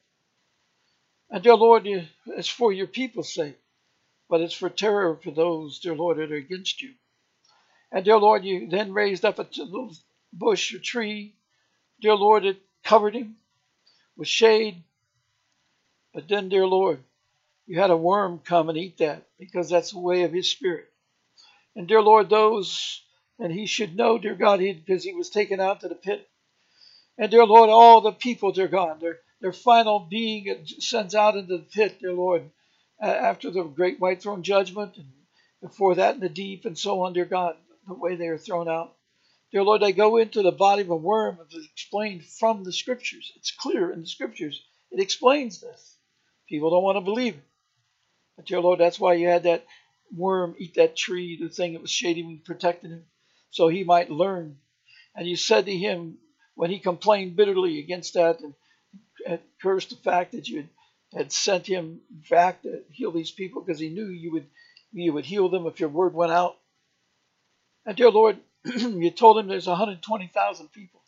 And, 1.29 1.43
dear 1.43 1.55
Lord, 1.55 1.85
it's 1.85 2.47
for 2.47 2.71
your 2.71 2.87
people's 2.87 3.33
sake, 3.33 3.57
but 4.33 4.41
it's 4.41 4.55
for 4.55 4.67
terror 4.67 5.15
for 5.23 5.29
those, 5.29 5.77
dear 5.77 5.93
Lord, 5.93 6.17
that 6.17 6.31
are 6.31 6.35
against 6.35 6.81
you. 6.81 6.95
And, 7.91 8.03
dear 8.03 8.17
Lord, 8.17 8.43
you 8.43 8.67
then 8.67 8.91
raised 8.91 9.23
up 9.25 9.37
a 9.37 9.45
little 9.55 9.95
bush 10.33 10.73
or 10.73 10.79
tree, 10.79 11.35
dear 12.01 12.15
Lord, 12.15 12.43
it 12.43 12.59
covered 12.83 13.13
him 13.13 13.35
with 14.17 14.27
shade. 14.27 14.81
But 16.15 16.27
then, 16.27 16.49
dear 16.49 16.65
Lord, 16.65 17.03
you 17.67 17.79
had 17.79 17.91
a 17.91 17.95
worm 17.95 18.39
come 18.43 18.69
and 18.69 18.77
eat 18.79 18.97
that 18.97 19.21
because 19.37 19.69
that's 19.69 19.91
the 19.91 19.99
way 19.99 20.23
of 20.23 20.33
his 20.33 20.49
spirit. 20.49 20.91
And, 21.75 21.87
dear 21.87 22.01
Lord, 22.01 22.27
those 22.27 23.03
and 23.37 23.53
he 23.53 23.67
should 23.67 23.95
know, 23.95 24.17
dear 24.17 24.33
God, 24.33 24.61
he, 24.61 24.73
because 24.73 25.03
he, 25.03 25.13
was 25.13 25.29
taken 25.29 25.59
out 25.59 25.81
to 25.81 25.89
the 25.89 25.93
pit. 25.93 26.27
And 27.19 27.29
dear 27.29 27.45
Lord, 27.45 27.69
all 27.69 28.01
the 28.01 28.11
people, 28.11 28.51
dear 28.51 28.67
God, 28.67 28.99
their, 28.99 29.19
their 29.41 29.53
final 29.53 29.99
being 29.99 30.65
sends 30.79 31.13
out 31.13 31.35
into 31.35 31.57
the 31.57 31.65
pit, 31.71 31.99
dear 31.99 32.13
Lord, 32.13 32.49
after 33.07 33.51
the 33.51 33.63
great 33.63 33.99
white 33.99 34.21
throne 34.21 34.43
judgment 34.43 34.97
and 34.97 35.07
before 35.61 35.95
that 35.95 36.15
in 36.15 36.21
the 36.21 36.29
deep 36.29 36.65
and 36.65 36.77
so 36.77 37.01
on, 37.01 37.13
dear 37.13 37.25
God, 37.25 37.55
the 37.87 37.93
way 37.93 38.15
they 38.15 38.27
are 38.27 38.37
thrown 38.37 38.67
out. 38.67 38.93
Dear 39.51 39.63
Lord, 39.63 39.81
they 39.81 39.91
go 39.91 40.17
into 40.17 40.41
the 40.41 40.51
body 40.51 40.81
of 40.81 40.89
a 40.89 40.95
worm 40.95 41.37
as 41.41 41.63
explained 41.63 42.25
from 42.25 42.63
the 42.63 42.73
scriptures. 42.73 43.31
It's 43.35 43.51
clear 43.51 43.91
in 43.91 44.01
the 44.01 44.07
scriptures. 44.07 44.63
It 44.91 44.99
explains 44.99 45.61
this. 45.61 45.97
People 46.49 46.69
don't 46.69 46.83
want 46.83 46.97
to 46.97 47.01
believe 47.01 47.35
it. 47.35 47.43
But 48.35 48.45
dear 48.45 48.61
Lord, 48.61 48.79
that's 48.79 48.99
why 48.99 49.13
you 49.13 49.27
had 49.27 49.43
that 49.43 49.65
worm 50.15 50.55
eat 50.57 50.75
that 50.75 50.95
tree, 50.95 51.37
the 51.41 51.49
thing 51.49 51.73
that 51.73 51.81
was 51.81 51.91
shading 51.91 52.25
and 52.27 52.43
protecting 52.43 52.91
him 52.91 53.05
so 53.53 53.67
he 53.67 53.83
might 53.83 54.09
learn. 54.09 54.57
And 55.15 55.27
you 55.27 55.35
said 55.35 55.67
to 55.67 55.77
him 55.77 56.17
when 56.55 56.71
he 56.71 56.79
complained 56.79 57.35
bitterly 57.35 57.79
against 57.79 58.15
that 58.15 58.39
and, 58.41 58.55
and 59.27 59.39
cursed 59.61 59.91
the 59.91 59.95
fact 59.95 60.31
that 60.31 60.47
you 60.49 60.67
had, 61.15 61.31
sent 61.31 61.67
him 61.67 62.01
back 62.29 62.61
to 62.63 62.83
heal 62.91 63.11
these 63.11 63.31
people 63.31 63.61
because 63.61 63.79
he 63.79 63.89
knew 63.89 64.07
you 64.07 64.31
would 64.31 64.47
you 64.91 65.13
would 65.13 65.25
heal 65.25 65.49
them 65.49 65.65
if 65.65 65.79
your 65.79 65.89
word 65.89 66.13
went 66.13 66.31
out. 66.31 66.55
And 67.85 67.97
dear 67.97 68.11
Lord, 68.11 68.37
you 68.63 69.09
told 69.09 69.39
him 69.39 69.47
there's 69.47 69.67
120,000 69.67 70.71
people 70.71 71.01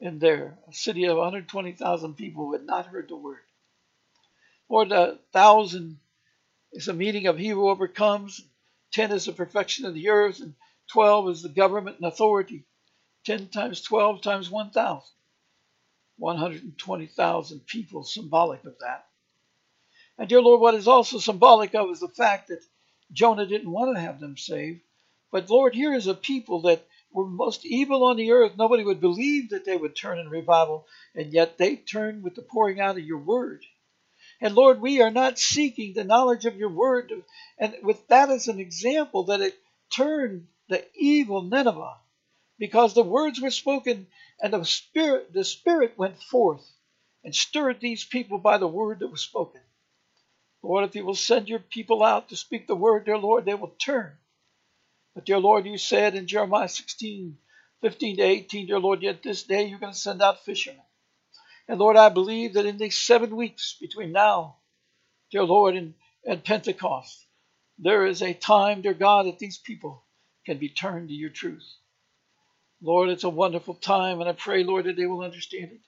in 0.00 0.18
there, 0.18 0.58
a 0.68 0.74
city 0.74 1.04
of 1.04 1.16
120,000 1.16 2.14
people 2.14 2.44
who 2.44 2.52
had 2.52 2.64
not 2.64 2.86
heard 2.86 3.08
the 3.08 3.16
word. 3.16 3.38
Lord, 4.68 4.92
a 4.92 5.18
thousand 5.32 5.98
is 6.72 6.88
a 6.88 6.92
meeting 6.92 7.26
of 7.26 7.38
he 7.38 7.48
who 7.48 7.68
overcomes, 7.68 8.40
ten 8.92 9.12
is 9.12 9.24
the 9.24 9.32
perfection 9.32 9.86
of 9.86 9.94
the 9.94 10.10
earth, 10.10 10.40
and 10.40 10.54
12 10.92 11.30
is 11.30 11.42
the 11.42 11.48
government 11.48 11.96
and 11.98 12.06
authority. 12.06 12.64
10 13.24 13.48
times 13.48 13.80
12 13.80 14.20
times 14.20 14.50
1,000. 14.50 15.02
120,000 16.18 17.66
people, 17.66 18.04
symbolic 18.04 18.64
of 18.64 18.78
that. 18.80 19.06
And 20.18 20.28
dear 20.28 20.40
Lord, 20.40 20.60
what 20.60 20.74
is 20.74 20.86
also 20.86 21.18
symbolic 21.18 21.74
of 21.74 21.90
is 21.90 22.00
the 22.00 22.08
fact 22.08 22.48
that 22.48 22.62
Jonah 23.12 23.46
didn't 23.46 23.70
want 23.70 23.94
to 23.94 24.00
have 24.00 24.20
them 24.20 24.36
saved. 24.36 24.80
But 25.32 25.50
Lord, 25.50 25.74
here 25.74 25.92
is 25.92 26.06
a 26.06 26.14
people 26.14 26.62
that 26.62 26.86
were 27.12 27.26
most 27.26 27.64
evil 27.64 28.04
on 28.04 28.16
the 28.16 28.32
earth. 28.32 28.52
Nobody 28.56 28.84
would 28.84 29.00
believe 29.00 29.50
that 29.50 29.64
they 29.64 29.76
would 29.76 29.96
turn 29.96 30.18
in 30.18 30.28
revival, 30.28 30.86
and 31.14 31.32
yet 31.32 31.58
they 31.58 31.76
turned 31.76 32.22
with 32.22 32.34
the 32.34 32.42
pouring 32.42 32.80
out 32.80 32.96
of 32.96 33.04
your 33.04 33.18
word. 33.18 33.64
And 34.40 34.54
Lord, 34.54 34.80
we 34.80 35.00
are 35.00 35.10
not 35.10 35.38
seeking 35.38 35.92
the 35.92 36.04
knowledge 36.04 36.44
of 36.44 36.56
your 36.56 36.68
word, 36.68 37.12
and 37.58 37.74
with 37.82 38.06
that 38.08 38.30
as 38.30 38.48
an 38.48 38.60
example, 38.60 39.24
that 39.24 39.40
it 39.40 39.58
turned 39.90 40.46
the 40.68 40.84
evil 40.94 41.42
Nineveh, 41.42 41.96
because 42.58 42.94
the 42.94 43.02
words 43.02 43.40
were 43.40 43.50
spoken 43.50 44.06
and 44.40 44.52
the 44.52 44.64
spirit 44.64 45.32
the 45.32 45.44
spirit 45.44 45.94
went 45.98 46.22
forth 46.22 46.64
and 47.24 47.34
stirred 47.34 47.80
these 47.80 48.04
people 48.04 48.38
by 48.38 48.58
the 48.58 48.68
word 48.68 49.00
that 49.00 49.08
was 49.10 49.22
spoken. 49.22 49.60
Lord, 50.62 50.84
if 50.84 50.94
you 50.94 51.04
will 51.04 51.14
send 51.14 51.48
your 51.48 51.58
people 51.58 52.02
out 52.02 52.30
to 52.30 52.36
speak 52.36 52.66
the 52.66 52.76
word, 52.76 53.04
dear 53.06 53.18
Lord, 53.18 53.44
they 53.44 53.54
will 53.54 53.74
turn. 53.78 54.12
But 55.14 55.26
dear 55.26 55.38
Lord, 55.38 55.66
you 55.66 55.78
said 55.78 56.14
in 56.14 56.26
Jeremiah 56.26 56.68
16, 56.68 57.38
15 57.82 58.16
to 58.16 58.22
18, 58.22 58.66
dear 58.66 58.78
Lord, 58.78 59.02
yet 59.02 59.22
this 59.22 59.42
day 59.44 59.64
you're 59.64 59.78
going 59.78 59.92
to 59.92 59.98
send 59.98 60.22
out 60.22 60.44
fishermen. 60.44 60.82
And 61.68 61.78
Lord, 61.78 61.96
I 61.96 62.08
believe 62.10 62.54
that 62.54 62.66
in 62.66 62.78
these 62.78 62.98
seven 62.98 63.36
weeks 63.36 63.76
between 63.80 64.12
now, 64.12 64.56
dear 65.30 65.44
Lord, 65.44 65.76
and, 65.76 65.94
and 66.26 66.44
Pentecost, 66.44 67.26
there 67.78 68.06
is 68.06 68.22
a 68.22 68.34
time, 68.34 68.82
dear 68.82 68.94
God, 68.94 69.26
that 69.26 69.38
these 69.38 69.58
people 69.58 70.04
can 70.46 70.58
be 70.58 70.68
turned 70.68 71.08
to 71.08 71.14
your 71.14 71.30
truth. 71.30 71.64
Lord, 72.84 73.08
it's 73.08 73.24
a 73.24 73.30
wonderful 73.30 73.74
time, 73.74 74.20
and 74.20 74.28
I 74.28 74.34
pray, 74.34 74.62
Lord, 74.62 74.84
that 74.84 74.96
they 74.96 75.06
will 75.06 75.22
understand 75.22 75.72
it. 75.72 75.80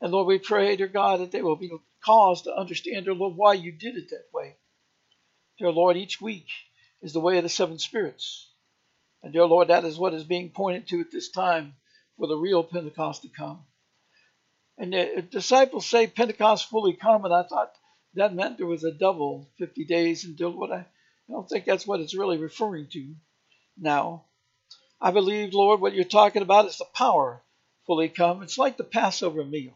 And 0.00 0.10
Lord, 0.10 0.26
we 0.26 0.38
pray, 0.38 0.74
dear 0.74 0.88
God, 0.88 1.20
that 1.20 1.30
they 1.30 1.42
will 1.42 1.56
be 1.56 1.70
caused 2.02 2.44
to 2.44 2.56
understand, 2.56 3.04
dear 3.04 3.14
Lord, 3.14 3.36
why 3.36 3.52
you 3.52 3.72
did 3.72 3.96
it 3.96 4.08
that 4.08 4.24
way. 4.32 4.56
Dear 5.58 5.70
Lord, 5.70 5.98
each 5.98 6.22
week 6.22 6.46
is 7.02 7.12
the 7.12 7.20
way 7.20 7.36
of 7.36 7.42
the 7.42 7.50
seven 7.50 7.78
spirits. 7.78 8.50
And 9.22 9.34
dear 9.34 9.44
Lord, 9.44 9.68
that 9.68 9.84
is 9.84 9.98
what 9.98 10.14
is 10.14 10.24
being 10.24 10.48
pointed 10.48 10.88
to 10.88 11.00
at 11.00 11.10
this 11.12 11.28
time 11.28 11.74
for 12.16 12.26
the 12.26 12.38
real 12.38 12.64
Pentecost 12.64 13.20
to 13.22 13.28
come. 13.28 13.62
And 14.78 14.94
the 14.94 15.22
disciples 15.30 15.84
say 15.84 16.06
Pentecost 16.06 16.70
fully 16.70 16.94
come, 16.94 17.26
and 17.26 17.34
I 17.34 17.42
thought 17.42 17.72
that 18.14 18.34
meant 18.34 18.56
there 18.56 18.66
was 18.66 18.84
a 18.84 18.92
double 18.92 19.50
50 19.58 19.84
days. 19.84 20.22
Dear 20.22 20.48
Lord, 20.48 20.70
I 20.70 20.86
don't 21.28 21.46
think 21.48 21.66
that's 21.66 21.86
what 21.86 22.00
it's 22.00 22.16
really 22.16 22.38
referring 22.38 22.88
to 22.92 23.14
now. 23.76 24.24
I 25.00 25.10
believe, 25.10 25.54
Lord, 25.54 25.80
what 25.80 25.94
you're 25.94 26.04
talking 26.04 26.42
about 26.42 26.66
is 26.66 26.78
the 26.78 26.86
power 26.94 27.42
fully 27.86 28.08
come. 28.08 28.42
It's 28.42 28.58
like 28.58 28.76
the 28.76 28.84
Passover 28.84 29.44
meal. 29.44 29.74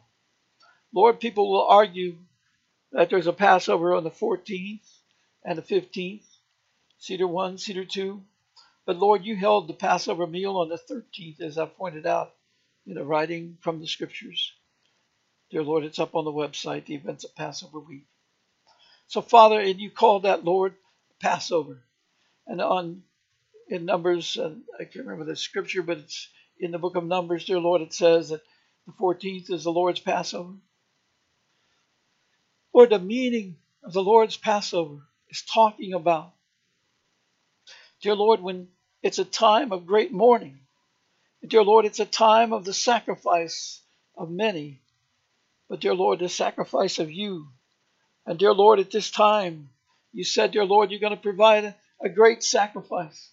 Lord, 0.93 1.21
people 1.21 1.51
will 1.51 1.67
argue 1.67 2.17
that 2.93 3.11
there's 3.11 3.27
a 3.27 3.33
Passover 3.33 3.95
on 3.95 4.05
the 4.05 4.11
14th 4.11 4.89
and 5.45 5.59
the 5.59 5.63
15th, 5.63 6.25
Seder 6.99 7.27
1, 7.27 7.59
Seder 7.59 7.85
2. 7.85 8.23
But 8.87 8.97
Lord, 8.97 9.25
you 9.25 9.37
held 9.37 9.69
the 9.69 9.75
Passover 9.75 10.27
meal 10.27 10.57
on 10.57 10.69
the 10.69 10.79
13th, 10.79 11.43
as 11.43 11.59
I 11.59 11.67
pointed 11.67 12.07
out 12.07 12.33
in 12.87 12.97
a 12.97 13.05
writing 13.05 13.59
from 13.61 13.81
the 13.81 13.87
scriptures. 13.87 14.53
Dear 15.51 15.63
Lord, 15.63 15.85
it's 15.85 15.99
up 15.99 16.15
on 16.15 16.25
the 16.25 16.33
website, 16.33 16.87
the 16.87 16.95
events 16.95 17.25
of 17.25 17.35
Passover 17.35 17.81
week. 17.81 18.07
So, 19.09 19.21
Father, 19.23 19.61
and 19.61 19.81
you 19.81 19.91
called 19.91 20.25
that, 20.25 20.45
Lord, 20.45 20.75
Passover. 21.21 21.83
And 22.47 22.61
on 22.61 23.03
in 23.69 23.85
Numbers, 23.85 24.37
and 24.37 24.63
I 24.79 24.85
can't 24.85 25.07
remember 25.07 25.25
the 25.25 25.37
scripture, 25.37 25.83
but 25.83 25.99
it's 25.99 26.29
in 26.59 26.71
the 26.71 26.79
book 26.79 26.97
of 26.97 27.05
Numbers, 27.05 27.45
dear 27.45 27.59
Lord, 27.59 27.83
it 27.83 27.93
says 27.93 28.31
that 28.31 28.43
the 28.87 28.93
14th 28.93 29.51
is 29.51 29.65
the 29.65 29.73
Lord's 29.73 30.01
Passover. 30.01 30.55
Lord, 32.73 32.91
the 32.91 32.99
meaning 32.99 33.57
of 33.83 33.93
the 33.93 34.03
Lord's 34.03 34.37
Passover 34.37 35.03
is 35.31 35.43
talking 35.43 35.95
about, 35.95 36.33
dear 38.01 38.15
Lord, 38.15 38.41
when 38.41 38.69
it's 39.03 39.19
a 39.19 39.25
time 39.25 39.73
of 39.73 39.87
great 39.87 40.13
mourning. 40.13 40.61
Dear 41.47 41.63
Lord, 41.63 41.85
it's 41.85 42.01
a 42.01 42.07
time 42.07 42.53
of 42.53 42.65
the 42.65 42.75
sacrifice 42.75 43.81
of 44.17 44.31
many. 44.31 44.81
But, 45.69 45.81
dear 45.81 45.95
Lord, 45.95 46.19
the 46.19 46.29
sacrifice 46.29 46.99
of 46.99 47.11
you. 47.11 47.49
And, 48.27 48.39
dear 48.39 48.53
Lord, 48.53 48.81
at 48.81 48.91
this 48.91 49.11
time, 49.11 49.71
you 50.13 50.25
said, 50.25 50.53
dear 50.53 50.65
Lord, 50.65 50.91
you're 50.91 51.01
going 51.01 51.15
to 51.15 51.23
provide 51.23 51.75
a 52.01 52.09
great 52.09 52.43
sacrifice. 52.43 53.31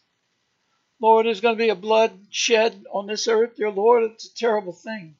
Lord, 1.01 1.25
there's 1.25 1.41
going 1.41 1.55
to 1.55 1.63
be 1.63 1.69
a 1.69 1.75
blood 1.75 2.17
shed 2.29 2.85
on 2.91 3.07
this 3.07 3.27
earth. 3.27 3.55
Dear 3.57 3.71
Lord, 3.71 4.03
it's 4.03 4.27
a 4.27 4.35
terrible 4.35 4.73
thing. 4.73 5.15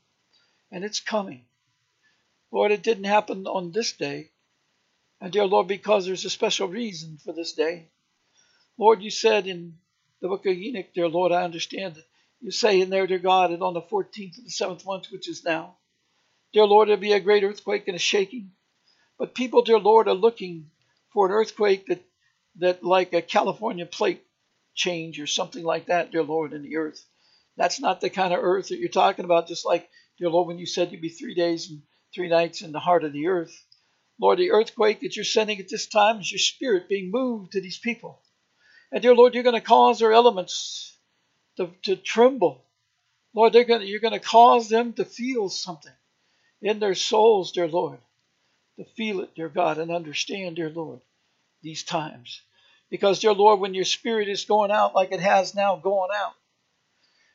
And 0.72 0.84
it's 0.84 1.00
coming. 1.00 1.46
Lord, 2.52 2.72
it 2.72 2.84
didn't 2.84 3.04
happen 3.06 3.46
on 3.48 3.72
this 3.72 3.92
day. 3.92 4.32
And 5.20 5.32
dear 5.32 5.46
Lord, 5.46 5.68
because 5.68 6.06
there's 6.06 6.26
a 6.26 6.30
special 6.30 6.68
reason 6.68 7.18
for 7.18 7.34
this 7.34 7.54
day. 7.54 7.90
Lord, 8.78 9.02
you 9.02 9.10
said 9.12 9.48
in 9.48 9.78
the 10.22 10.28
book 10.28 10.46
of 10.46 10.54
Enoch, 10.54 10.94
dear 10.94 11.08
Lord, 11.08 11.32
I 11.32 11.44
understand 11.44 11.96
that 11.96 12.06
you 12.42 12.52
say 12.52 12.82
in 12.82 12.90
there, 12.90 13.08
dear 13.08 13.20
God, 13.20 13.52
that 13.52 13.62
on 13.62 13.74
the 13.74 13.82
14th 13.82 14.38
of 14.38 14.44
the 14.44 14.50
seventh 14.50 14.86
month, 14.86 15.12
which 15.12 15.28
is 15.30 15.44
now, 15.44 15.78
dear 16.54 16.66
Lord, 16.66 16.88
there'll 16.88 17.00
be 17.00 17.14
a 17.14 17.20
great 17.20 17.44
earthquake 17.44 17.88
and 17.88 17.96
a 17.96 18.00
shaking. 18.00 18.52
But 19.18 19.36
people, 19.36 19.62
dear 19.62 19.80
Lord, 19.80 20.08
are 20.08 20.14
looking 20.14 20.70
for 21.14 21.26
an 21.26 21.32
earthquake 21.32 21.88
that 21.88 22.04
that 22.58 22.84
like 22.84 23.14
a 23.14 23.22
California 23.22 23.86
plate 23.86 24.24
change 24.76 25.20
or 25.20 25.28
something 25.28 25.64
like 25.64 25.88
that, 25.88 26.12
dear 26.12 26.24
Lord, 26.24 26.54
in 26.54 26.62
the 26.62 26.78
earth. 26.78 27.04
That's 27.58 27.80
not 27.80 28.02
the 28.02 28.10
kind 28.10 28.34
of 28.34 28.44
earth 28.44 28.68
that 28.68 28.80
you're 28.80 28.90
talking 28.90 29.26
about, 29.26 29.48
just 29.48 29.66
like, 29.66 29.90
dear 30.20 30.30
Lord, 30.30 30.48
when 30.48 30.58
you 30.58 30.66
said 30.66 30.92
you'd 30.92 31.02
be 31.02 31.10
three 31.10 31.36
days 31.36 31.70
and 31.70 31.82
three 32.14 32.30
nights 32.30 32.62
in 32.62 32.72
the 32.72 32.80
heart 32.80 33.04
of 33.04 33.14
the 33.14 33.28
earth. 33.28 33.56
Lord, 34.20 34.40
the 34.40 34.52
earthquake 34.52 35.02
that 35.02 35.16
you're 35.16 35.26
sending 35.26 35.60
at 35.60 35.70
this 35.70 35.88
time 35.88 36.20
is 36.20 36.32
your 36.32 36.40
spirit 36.40 36.88
being 36.88 37.12
moved 37.12 37.54
to 37.54 37.62
these 37.62 37.80
people. 37.80 38.22
And 38.92 39.02
dear 39.02 39.16
Lord, 39.16 39.34
you're 39.34 39.44
going 39.44 39.56
to 39.56 39.62
cause 39.62 40.00
their 40.00 40.14
elements 40.14 40.98
to, 41.58 41.72
to 41.84 41.96
tremble. 41.96 42.64
Lord, 43.34 43.52
they're 43.52 43.66
going 43.66 43.82
to, 43.82 43.88
you're 43.88 44.00
going 44.00 44.14
to 44.14 44.20
cause 44.20 44.70
them 44.70 44.94
to 44.94 45.06
feel 45.06 45.50
something 45.50 45.92
in 46.62 46.80
their 46.80 46.96
souls, 46.96 47.52
dear 47.52 47.68
Lord, 47.68 48.00
to 48.78 48.86
feel 48.96 49.20
it, 49.22 49.36
dear 49.36 49.50
God, 49.50 49.78
and 49.78 49.92
understand, 49.92 50.56
dear 50.56 50.70
Lord, 50.70 51.02
these 51.62 51.84
times. 51.84 52.42
Because, 52.90 53.20
dear 53.20 53.34
Lord, 53.34 53.60
when 53.60 53.74
your 53.74 53.86
spirit 53.86 54.30
is 54.30 54.46
going 54.46 54.72
out 54.72 54.96
like 54.96 55.12
it 55.12 55.20
has 55.20 55.56
now 55.56 55.76
going 55.76 56.12
out, 56.16 56.34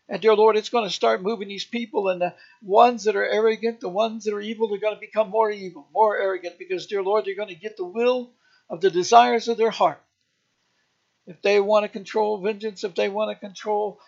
and 0.08 0.20
dear 0.20 0.34
Lord, 0.34 0.56
it's 0.56 0.70
going 0.70 0.88
to 0.88 0.94
start 0.94 1.22
moving 1.22 1.48
these 1.48 1.64
people, 1.64 2.08
and 2.08 2.20
the 2.20 2.34
ones 2.62 3.04
that 3.04 3.16
are 3.16 3.26
arrogant, 3.26 3.80
the 3.80 3.88
ones 3.88 4.24
that 4.24 4.34
are 4.34 4.40
evil, 4.40 4.68
they're 4.68 4.78
going 4.78 4.94
to 4.94 5.00
become 5.00 5.30
more 5.30 5.50
evil, 5.50 5.86
more 5.92 6.16
arrogant, 6.16 6.58
because, 6.58 6.86
dear 6.86 7.02
Lord, 7.02 7.24
they're 7.24 7.36
going 7.36 7.48
to 7.48 7.54
get 7.54 7.76
the 7.76 7.84
will 7.84 8.30
of 8.68 8.80
the 8.80 8.90
desires 8.90 9.48
of 9.48 9.56
their 9.56 9.70
heart. 9.70 10.00
If 11.26 11.42
they 11.42 11.60
want 11.60 11.84
to 11.84 11.88
control 11.88 12.38
vengeance, 12.38 12.82
if 12.82 12.94
they 12.94 13.08
want 13.08 13.30
to 13.30 13.38
control 13.38 14.00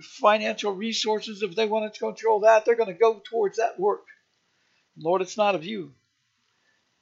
financial 0.00 0.72
resources, 0.74 1.42
if 1.42 1.56
they 1.56 1.66
want 1.66 1.92
to 1.92 1.98
control 1.98 2.40
that, 2.40 2.64
they're 2.64 2.76
going 2.76 2.92
to 2.92 2.98
go 2.98 3.20
towards 3.24 3.58
that 3.58 3.78
work. 3.78 4.04
Lord, 4.96 5.22
it's 5.22 5.36
not 5.36 5.54
of 5.54 5.64
you. 5.64 5.92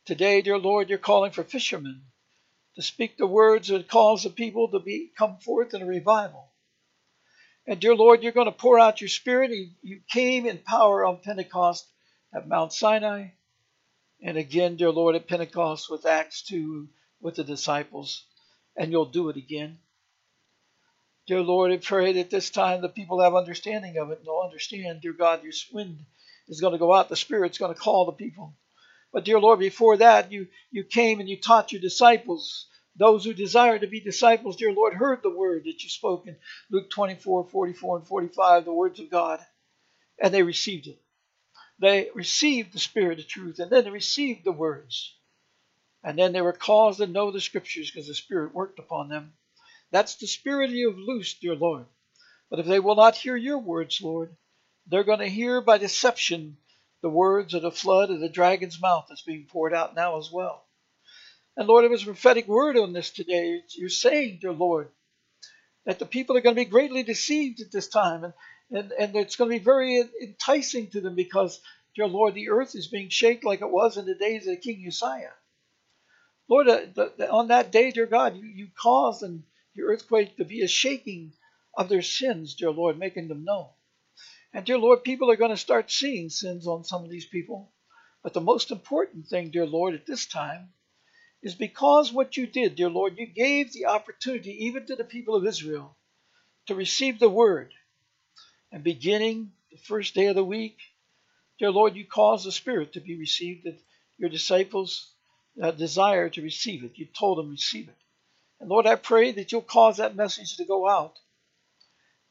Today, 0.04 0.42
dear 0.42 0.58
Lord, 0.58 0.88
you're 0.88 0.98
calling 0.98 1.30
for 1.30 1.44
fishermen 1.44 2.02
to 2.76 2.82
speak 2.82 3.16
the 3.16 3.26
words 3.26 3.68
that 3.68 3.88
cause 3.88 4.22
the 4.22 4.30
people 4.30 4.68
to 4.68 4.78
be 4.78 5.10
come 5.16 5.36
forth 5.38 5.74
in 5.74 5.82
a 5.82 5.86
revival. 5.86 6.50
And 7.66 7.78
dear 7.78 7.94
Lord, 7.94 8.22
you're 8.22 8.32
going 8.32 8.46
to 8.46 8.52
pour 8.52 8.78
out 8.78 9.00
your 9.00 9.08
spirit. 9.08 9.50
You 9.82 10.00
came 10.08 10.46
in 10.46 10.58
power 10.58 11.04
on 11.04 11.18
Pentecost 11.18 11.86
at 12.34 12.48
Mount 12.48 12.72
Sinai. 12.72 13.28
And 14.20 14.36
again, 14.36 14.76
dear 14.76 14.90
Lord, 14.90 15.14
at 15.14 15.28
Pentecost 15.28 15.90
with 15.90 16.06
Acts 16.06 16.42
2 16.42 16.88
with 17.20 17.36
the 17.36 17.44
disciples. 17.44 18.24
And 18.76 18.90
you'll 18.90 19.06
do 19.06 19.28
it 19.28 19.36
again. 19.36 19.78
Dear 21.28 21.42
Lord, 21.42 21.70
I 21.70 21.76
pray 21.76 22.14
that 22.14 22.30
this 22.30 22.50
time 22.50 22.80
the 22.80 22.88
people 22.88 23.20
have 23.20 23.34
understanding 23.34 23.96
of 23.96 24.10
it 24.10 24.18
and 24.18 24.26
they'll 24.26 24.42
understand, 24.44 25.02
dear 25.02 25.12
God, 25.12 25.44
your 25.44 25.52
wind 25.72 25.98
is 26.48 26.60
going 26.60 26.72
to 26.72 26.78
go 26.78 26.92
out. 26.92 27.08
The 27.08 27.16
Spirit's 27.16 27.58
going 27.58 27.72
to 27.72 27.80
call 27.80 28.06
the 28.06 28.12
people. 28.12 28.54
But 29.12 29.24
dear 29.24 29.38
Lord, 29.38 29.58
before 29.58 29.98
that, 29.98 30.32
you, 30.32 30.48
you 30.70 30.84
came 30.84 31.20
and 31.20 31.28
you 31.28 31.40
taught 31.40 31.72
your 31.72 31.80
disciples 31.80 32.66
those 32.96 33.24
who 33.24 33.32
desire 33.32 33.78
to 33.78 33.86
be 33.86 34.00
disciples, 34.00 34.56
dear 34.56 34.72
Lord, 34.72 34.94
heard 34.94 35.22
the 35.22 35.30
word 35.30 35.64
that 35.64 35.82
you 35.82 35.88
spoke 35.88 36.26
in 36.26 36.36
Luke 36.70 36.90
24, 36.90 37.44
44, 37.48 37.96
and 37.98 38.06
45, 38.06 38.64
the 38.64 38.72
words 38.72 39.00
of 39.00 39.10
God, 39.10 39.40
and 40.18 40.32
they 40.32 40.42
received 40.42 40.86
it. 40.86 41.00
They 41.78 42.10
received 42.14 42.72
the 42.72 42.78
Spirit 42.78 43.18
of 43.18 43.26
truth, 43.26 43.58
and 43.58 43.70
then 43.70 43.84
they 43.84 43.90
received 43.90 44.44
the 44.44 44.52
words. 44.52 45.16
And 46.04 46.18
then 46.18 46.32
they 46.32 46.42
were 46.42 46.52
caused 46.52 46.98
to 46.98 47.06
know 47.06 47.30
the 47.30 47.40
Scriptures 47.40 47.90
because 47.90 48.08
the 48.08 48.14
Spirit 48.14 48.54
worked 48.54 48.78
upon 48.78 49.08
them. 49.08 49.32
That's 49.90 50.16
the 50.16 50.26
Spirit 50.26 50.70
you 50.70 50.90
have 50.90 50.98
loosed, 50.98 51.40
dear 51.40 51.54
Lord. 51.54 51.86
But 52.50 52.60
if 52.60 52.66
they 52.66 52.80
will 52.80 52.96
not 52.96 53.16
hear 53.16 53.36
your 53.36 53.58
words, 53.58 54.02
Lord, 54.02 54.36
they're 54.86 55.04
going 55.04 55.20
to 55.20 55.28
hear 55.28 55.62
by 55.62 55.78
deception 55.78 56.58
the 57.02 57.10
words 57.10 57.54
of 57.54 57.62
the 57.62 57.70
flood 57.70 58.10
of 58.10 58.20
the 58.20 58.28
dragon's 58.28 58.80
mouth 58.80 59.06
that's 59.08 59.22
being 59.22 59.46
poured 59.50 59.74
out 59.74 59.94
now 59.94 60.18
as 60.18 60.30
well. 60.32 60.64
And 61.56 61.68
Lord, 61.68 61.84
it 61.84 61.90
was 61.90 62.02
a 62.02 62.06
prophetic 62.06 62.48
word 62.48 62.78
on 62.78 62.92
this 62.92 63.10
today. 63.10 63.60
You're 63.76 63.88
saying, 63.88 64.38
dear 64.40 64.52
Lord, 64.52 64.88
that 65.84 65.98
the 65.98 66.06
people 66.06 66.36
are 66.36 66.40
going 66.40 66.54
to 66.54 66.64
be 66.64 66.70
greatly 66.70 67.02
deceived 67.02 67.60
at 67.60 67.72
this 67.72 67.88
time. 67.88 68.24
And, 68.24 68.32
and, 68.70 68.92
and 68.92 69.16
it's 69.16 69.36
going 69.36 69.50
to 69.50 69.58
be 69.58 69.64
very 69.64 70.02
enticing 70.22 70.88
to 70.90 71.00
them 71.00 71.14
because, 71.14 71.60
dear 71.94 72.06
Lord, 72.06 72.34
the 72.34 72.50
earth 72.50 72.74
is 72.74 72.86
being 72.86 73.10
shaken 73.10 73.46
like 73.46 73.60
it 73.60 73.70
was 73.70 73.96
in 73.96 74.06
the 74.06 74.14
days 74.14 74.46
of 74.46 74.60
King 74.60 74.84
Uzziah. 74.86 75.34
Lord, 76.48 76.68
uh, 76.68 76.80
the, 76.94 77.12
the, 77.18 77.30
on 77.30 77.48
that 77.48 77.72
day, 77.72 77.90
dear 77.90 78.06
God, 78.06 78.36
you, 78.36 78.46
you 78.46 78.68
caused 78.80 79.22
and 79.22 79.42
your 79.74 79.88
earthquake 79.88 80.36
to 80.36 80.44
be 80.44 80.62
a 80.62 80.68
shaking 80.68 81.32
of 81.76 81.88
their 81.88 82.02
sins, 82.02 82.54
dear 82.54 82.70
Lord, 82.70 82.98
making 82.98 83.28
them 83.28 83.44
known. 83.44 83.68
And 84.52 84.66
dear 84.66 84.78
Lord, 84.78 85.02
people 85.02 85.30
are 85.30 85.36
going 85.36 85.50
to 85.50 85.56
start 85.56 85.90
seeing 85.90 86.28
sins 86.28 86.66
on 86.66 86.84
some 86.84 87.04
of 87.04 87.10
these 87.10 87.26
people. 87.26 87.72
But 88.22 88.34
the 88.34 88.40
most 88.40 88.70
important 88.70 89.26
thing, 89.26 89.50
dear 89.50 89.66
Lord, 89.66 89.94
at 89.94 90.06
this 90.06 90.26
time 90.26 90.72
is 91.42 91.54
because 91.54 92.12
what 92.12 92.36
you 92.36 92.46
did, 92.46 92.76
dear 92.76 92.90
Lord, 92.90 93.18
you 93.18 93.26
gave 93.26 93.72
the 93.72 93.86
opportunity 93.86 94.66
even 94.66 94.86
to 94.86 94.96
the 94.96 95.04
people 95.04 95.34
of 95.34 95.46
Israel 95.46 95.96
to 96.66 96.74
receive 96.74 97.18
the 97.18 97.30
word. 97.30 97.72
And 98.70 98.84
beginning 98.84 99.52
the 99.70 99.78
first 99.78 100.14
day 100.14 100.26
of 100.26 100.36
the 100.36 100.44
week, 100.44 100.78
dear 101.58 101.70
Lord, 101.70 101.96
you 101.96 102.06
caused 102.06 102.46
the 102.46 102.52
Spirit 102.52 102.92
to 102.92 103.00
be 103.00 103.18
received, 103.18 103.64
that 103.64 103.78
your 104.18 104.30
disciples 104.30 105.12
uh, 105.60 105.72
desire 105.72 106.28
to 106.28 106.42
receive 106.42 106.84
it. 106.84 106.92
You 106.96 107.06
told 107.06 107.38
them 107.38 107.50
receive 107.50 107.88
it. 107.88 107.96
And 108.60 108.68
Lord, 108.68 108.86
I 108.86 108.94
pray 108.94 109.32
that 109.32 109.50
you'll 109.50 109.62
cause 109.62 109.96
that 109.96 110.14
message 110.14 110.56
to 110.56 110.64
go 110.64 110.88
out. 110.88 111.18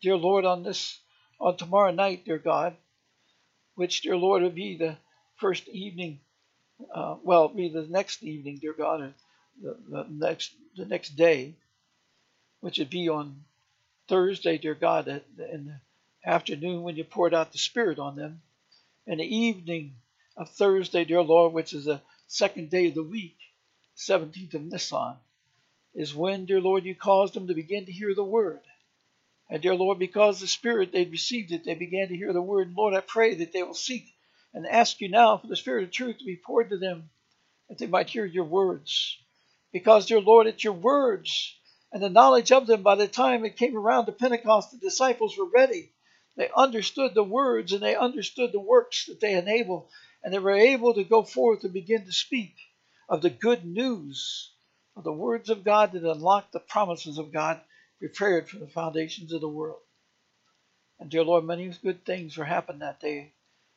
Dear 0.01 0.15
Lord, 0.15 0.45
on 0.45 0.63
this 0.63 0.99
on 1.41 1.57
tomorrow 1.57 1.91
night, 1.91 2.25
dear 2.25 2.39
God, 2.39 2.77
which, 3.75 4.01
dear 4.01 4.17
Lord, 4.17 4.43
will 4.43 4.51
be 4.51 4.77
the 4.77 4.97
first 5.37 5.67
evening 5.67 6.19
uh, 6.93 7.15
well, 7.23 7.47
be 7.47 7.69
the 7.69 7.83
next 7.83 8.23
evening, 8.23 8.57
dear 8.59 8.73
God, 8.73 9.01
and 9.01 9.13
the, 9.61 9.77
the 9.89 10.05
next 10.09 10.53
the 10.77 10.85
next 10.85 11.11
day, 11.11 11.53
which 12.61 12.79
would 12.79 12.89
be 12.89 13.09
on 13.09 13.43
Thursday, 14.07 14.57
dear 14.57 14.75
God, 14.75 15.07
in 15.07 15.65
the 15.65 15.79
afternoon 16.29 16.83
when 16.83 16.95
you 16.95 17.03
poured 17.03 17.33
out 17.33 17.51
the 17.51 17.57
Spirit 17.57 17.99
on 17.99 18.15
them, 18.15 18.41
and 19.07 19.19
the 19.19 19.35
evening 19.35 19.95
of 20.37 20.49
Thursday, 20.49 21.03
dear 21.05 21.21
Lord, 21.21 21.53
which 21.53 21.73
is 21.73 21.85
the 21.85 22.01
second 22.27 22.69
day 22.69 22.87
of 22.87 22.95
the 22.95 23.03
week, 23.03 23.37
17th 23.97 24.53
of 24.55 24.63
Nisan, 24.63 25.15
is 25.93 26.15
when, 26.15 26.45
dear 26.45 26.61
Lord, 26.61 26.85
you 26.85 26.95
caused 26.95 27.33
them 27.33 27.47
to 27.47 27.53
begin 27.53 27.85
to 27.85 27.91
hear 27.91 28.15
the 28.15 28.23
word. 28.23 28.61
And 29.51 29.61
dear 29.61 29.75
Lord, 29.75 29.99
because 29.99 30.39
the 30.39 30.47
Spirit 30.47 30.93
they'd 30.93 31.11
received 31.11 31.51
it, 31.51 31.65
they 31.65 31.75
began 31.75 32.07
to 32.07 32.15
hear 32.15 32.31
the 32.31 32.41
word. 32.41 32.67
And 32.67 32.77
Lord, 32.77 32.93
I 32.93 33.01
pray 33.01 33.35
that 33.35 33.51
they 33.51 33.61
will 33.63 33.73
seek 33.73 34.05
and 34.53 34.65
ask 34.65 35.01
you 35.01 35.09
now 35.09 35.37
for 35.37 35.47
the 35.47 35.57
Spirit 35.57 35.83
of 35.83 35.91
truth 35.91 36.19
to 36.19 36.25
be 36.25 36.37
poured 36.37 36.69
to 36.69 36.77
them, 36.77 37.09
that 37.67 37.77
they 37.77 37.85
might 37.85 38.09
hear 38.09 38.25
your 38.25 38.45
words. 38.45 39.17
Because, 39.73 40.05
dear 40.05 40.21
Lord, 40.21 40.47
it's 40.47 40.63
your 40.63 40.71
words 40.71 41.53
and 41.91 42.01
the 42.01 42.09
knowledge 42.09 42.53
of 42.53 42.65
them 42.65 42.81
by 42.81 42.95
the 42.95 43.09
time 43.09 43.43
it 43.43 43.57
came 43.57 43.75
around 43.75 44.05
to 44.05 44.13
Pentecost, 44.13 44.71
the 44.71 44.77
disciples 44.77 45.37
were 45.37 45.49
ready. 45.53 45.91
They 46.37 46.49
understood 46.55 47.13
the 47.13 47.23
words 47.23 47.73
and 47.73 47.83
they 47.83 47.97
understood 47.97 48.53
the 48.53 48.59
works 48.61 49.07
that 49.07 49.19
they 49.19 49.33
enable, 49.33 49.89
and 50.23 50.33
they 50.33 50.39
were 50.39 50.51
able 50.51 50.93
to 50.93 51.03
go 51.03 51.23
forth 51.23 51.65
and 51.65 51.73
begin 51.73 52.05
to 52.05 52.13
speak 52.13 52.55
of 53.09 53.21
the 53.21 53.29
good 53.29 53.65
news 53.65 54.53
of 54.95 55.03
the 55.03 55.11
words 55.11 55.49
of 55.49 55.65
God 55.65 55.91
that 55.91 56.09
unlock 56.09 56.51
the 56.51 56.61
promises 56.61 57.17
of 57.17 57.33
God 57.33 57.59
prepared 58.01 58.49
from 58.49 58.61
the 58.61 58.67
foundations 58.67 59.31
of 59.31 59.41
the 59.41 59.47
world. 59.47 59.79
And 60.99 61.11
dear 61.11 61.23
Lord, 61.23 61.43
many 61.43 61.71
good 61.83 62.03
things 62.03 62.35
were 62.35 62.45
happened 62.45 62.81
that 62.81 62.99
day. 62.99 63.31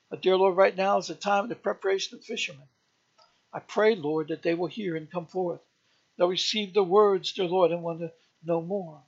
But, 0.09 0.23
dear 0.23 0.39
Lord, 0.39 0.57
right 0.57 0.75
now 0.75 0.97
is 0.97 1.09
the 1.09 1.15
time 1.15 1.45
of 1.45 1.49
the 1.51 1.55
preparation 1.55 2.17
of 2.17 2.25
fishermen. 2.25 2.67
I 3.53 3.61
pray, 3.61 3.95
Lord, 3.95 4.29
that 4.29 4.43
they 4.43 4.55
will 4.55 4.67
hear 4.67 4.97
and 4.97 5.11
come 5.11 5.27
forth. 5.27 5.61
They'll 6.17 6.29
receive 6.29 6.73
the 6.73 6.83
words, 6.83 7.35
dear 7.35 7.45
Lord, 7.45 7.71
and 7.71 7.83
want 7.83 8.01
to 8.01 8.13
know 8.43 8.63
more. 8.63 9.03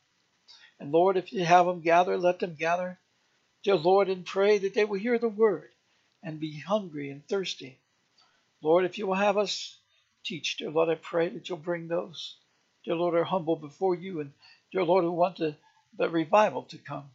And 0.79 0.92
Lord, 0.92 1.16
if 1.16 1.33
you 1.33 1.46
have 1.46 1.64
them 1.64 1.81
gather, 1.81 2.18
let 2.18 2.38
them 2.38 2.55
gather, 2.59 2.98
dear 3.64 3.76
Lord, 3.76 4.11
and 4.11 4.26
pray 4.26 4.59
that 4.59 4.74
they 4.74 4.85
will 4.85 4.98
hear 4.98 5.18
the 5.18 5.31
word 5.31 5.70
and 6.22 6.38
be 6.38 6.61
hungry 6.61 7.11
and 7.11 7.26
thirsty. 7.26 7.79
Lord, 8.61 8.85
if 8.85 8.98
you 8.98 9.07
will 9.07 9.14
have 9.14 9.38
us 9.38 9.79
teach, 10.24 10.59
dear 10.59 10.70
Lord, 10.70 10.90
I 10.90 10.96
pray 10.96 11.31
that 11.31 11.48
you'll 11.48 11.57
bring 11.57 11.88
those, 11.88 12.37
dear 12.85 12.96
Lord, 12.96 13.14
are 13.14 13.24
humble 13.24 13.57
before 13.57 13.94
you, 13.94 14.20
and 14.20 14.33
dear 14.72 14.85
Lord, 14.85 15.05
who 15.05 15.12
want 15.12 15.37
the, 15.37 15.55
the 15.96 16.09
revival 16.09 16.62
to 16.64 16.79
come. 16.79 17.11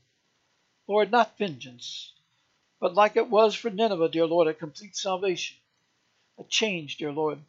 Lord, 0.88 1.12
not 1.12 1.38
vengeance, 1.38 2.12
but 2.80 2.96
like 2.96 3.16
it 3.16 3.30
was 3.30 3.56
for 3.56 3.70
Nineveh, 3.70 4.10
dear 4.10 4.26
Lord, 4.26 4.48
a 4.48 4.54
complete 4.54 4.96
salvation, 4.96 5.58
a 6.40 6.44
change, 6.44 6.98
dear 6.98 7.12
Lord. 7.12 7.40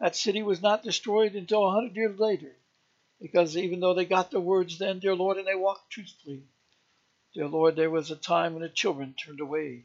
That 0.00 0.16
city 0.16 0.42
was 0.42 0.60
not 0.60 0.82
destroyed 0.82 1.34
until 1.34 1.66
a 1.66 1.70
hundred 1.70 1.94
years 1.94 2.18
later, 2.18 2.52
because 3.20 3.56
even 3.56 3.80
though 3.80 3.94
they 3.94 4.04
got 4.04 4.30
the 4.30 4.40
words 4.40 4.78
then, 4.78 4.98
dear 4.98 5.14
Lord, 5.14 5.36
and 5.36 5.46
they 5.46 5.54
walked 5.54 5.90
truthfully, 5.90 6.42
dear 7.34 7.46
Lord, 7.46 7.76
there 7.76 7.90
was 7.90 8.10
a 8.10 8.16
time 8.16 8.54
when 8.54 8.62
the 8.62 8.68
children 8.68 9.14
turned 9.14 9.40
away 9.40 9.84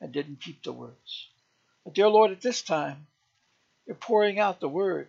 and 0.00 0.12
didn't 0.12 0.40
keep 0.40 0.62
the 0.62 0.72
words. 0.72 1.28
But, 1.84 1.94
dear 1.94 2.08
Lord, 2.08 2.30
at 2.30 2.40
this 2.40 2.62
time, 2.62 3.06
you're 3.86 3.96
pouring 3.96 4.38
out 4.38 4.60
the 4.60 4.68
word. 4.68 5.08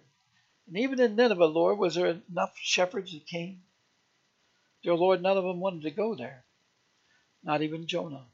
And 0.67 0.77
even 0.77 0.99
in 0.99 1.15
Nineveh, 1.15 1.45
Lord, 1.45 1.77
was 1.77 1.95
there 1.95 2.19
enough 2.29 2.57
shepherds 2.57 3.13
that 3.13 3.25
came? 3.25 3.61
Dear 4.85 4.93
Lord, 4.93 5.23
none 5.23 5.35
of 5.35 5.43
them 5.43 5.59
wanted 5.59 5.81
to 5.81 5.89
go 5.89 6.13
there, 6.13 6.45
not 7.43 7.63
even 7.63 7.87
Jonah. 7.87 8.27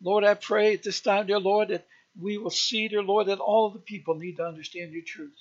Lord, 0.00 0.24
I 0.24 0.32
pray 0.32 0.72
at 0.72 0.82
this 0.82 1.02
time, 1.02 1.26
dear 1.26 1.38
Lord, 1.38 1.68
that 1.68 1.86
we 2.18 2.38
will 2.38 2.48
see, 2.48 2.88
dear 2.88 3.02
Lord, 3.02 3.26
that 3.26 3.38
all 3.38 3.66
of 3.66 3.74
the 3.74 3.78
people 3.78 4.14
need 4.14 4.38
to 4.38 4.46
understand 4.46 4.94
your 4.94 5.02
truth. 5.02 5.38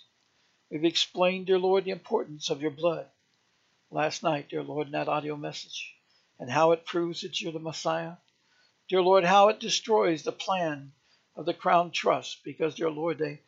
We've 0.70 0.84
explained, 0.84 1.46
dear 1.46 1.58
Lord, 1.58 1.86
the 1.86 1.92
importance 1.92 2.50
of 2.50 2.62
your 2.62 2.72
blood 2.72 3.06
last 3.90 4.22
night, 4.22 4.50
dear 4.50 4.64
Lord, 4.64 4.88
in 4.88 4.92
that 4.92 5.08
audio 5.08 5.38
message, 5.38 5.94
and 6.40 6.52
how 6.52 6.74
it 6.74 6.86
proves 6.86 7.22
that 7.22 7.40
you're 7.40 7.54
the 7.54 7.60
Messiah. 7.60 8.18
Dear 8.90 9.04
Lord, 9.04 9.24
how 9.24 9.48
it 9.48 9.62
destroys 9.62 10.24
the 10.24 10.34
plan 10.34 10.92
of 11.38 11.46
the 11.46 11.54
Crown 11.54 11.92
Trust, 11.92 12.44
because, 12.44 12.76
dear 12.76 12.92
Lord, 12.92 13.18
they 13.18 13.40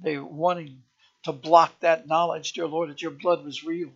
they 0.00 0.18
wanting 0.18 0.84
to 1.24 1.32
block 1.32 1.80
that 1.80 2.06
knowledge, 2.06 2.52
dear 2.52 2.68
Lord, 2.68 2.90
that 2.90 3.02
your 3.02 3.10
blood 3.10 3.44
was 3.44 3.64
real. 3.64 3.90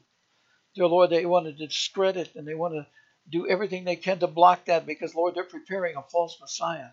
Dear 0.74 0.86
Lord, 0.86 1.10
they 1.10 1.26
want 1.26 1.46
to 1.46 1.52
discredit 1.52 2.34
and 2.34 2.46
they 2.46 2.54
want 2.54 2.74
to 2.74 2.86
do 3.28 3.48
everything 3.48 3.84
they 3.84 3.96
can 3.96 4.18
to 4.20 4.26
block 4.26 4.66
that 4.66 4.86
because, 4.86 5.14
Lord, 5.14 5.34
they're 5.34 5.44
preparing 5.44 5.96
a 5.96 6.02
false 6.02 6.38
Messiah. 6.40 6.90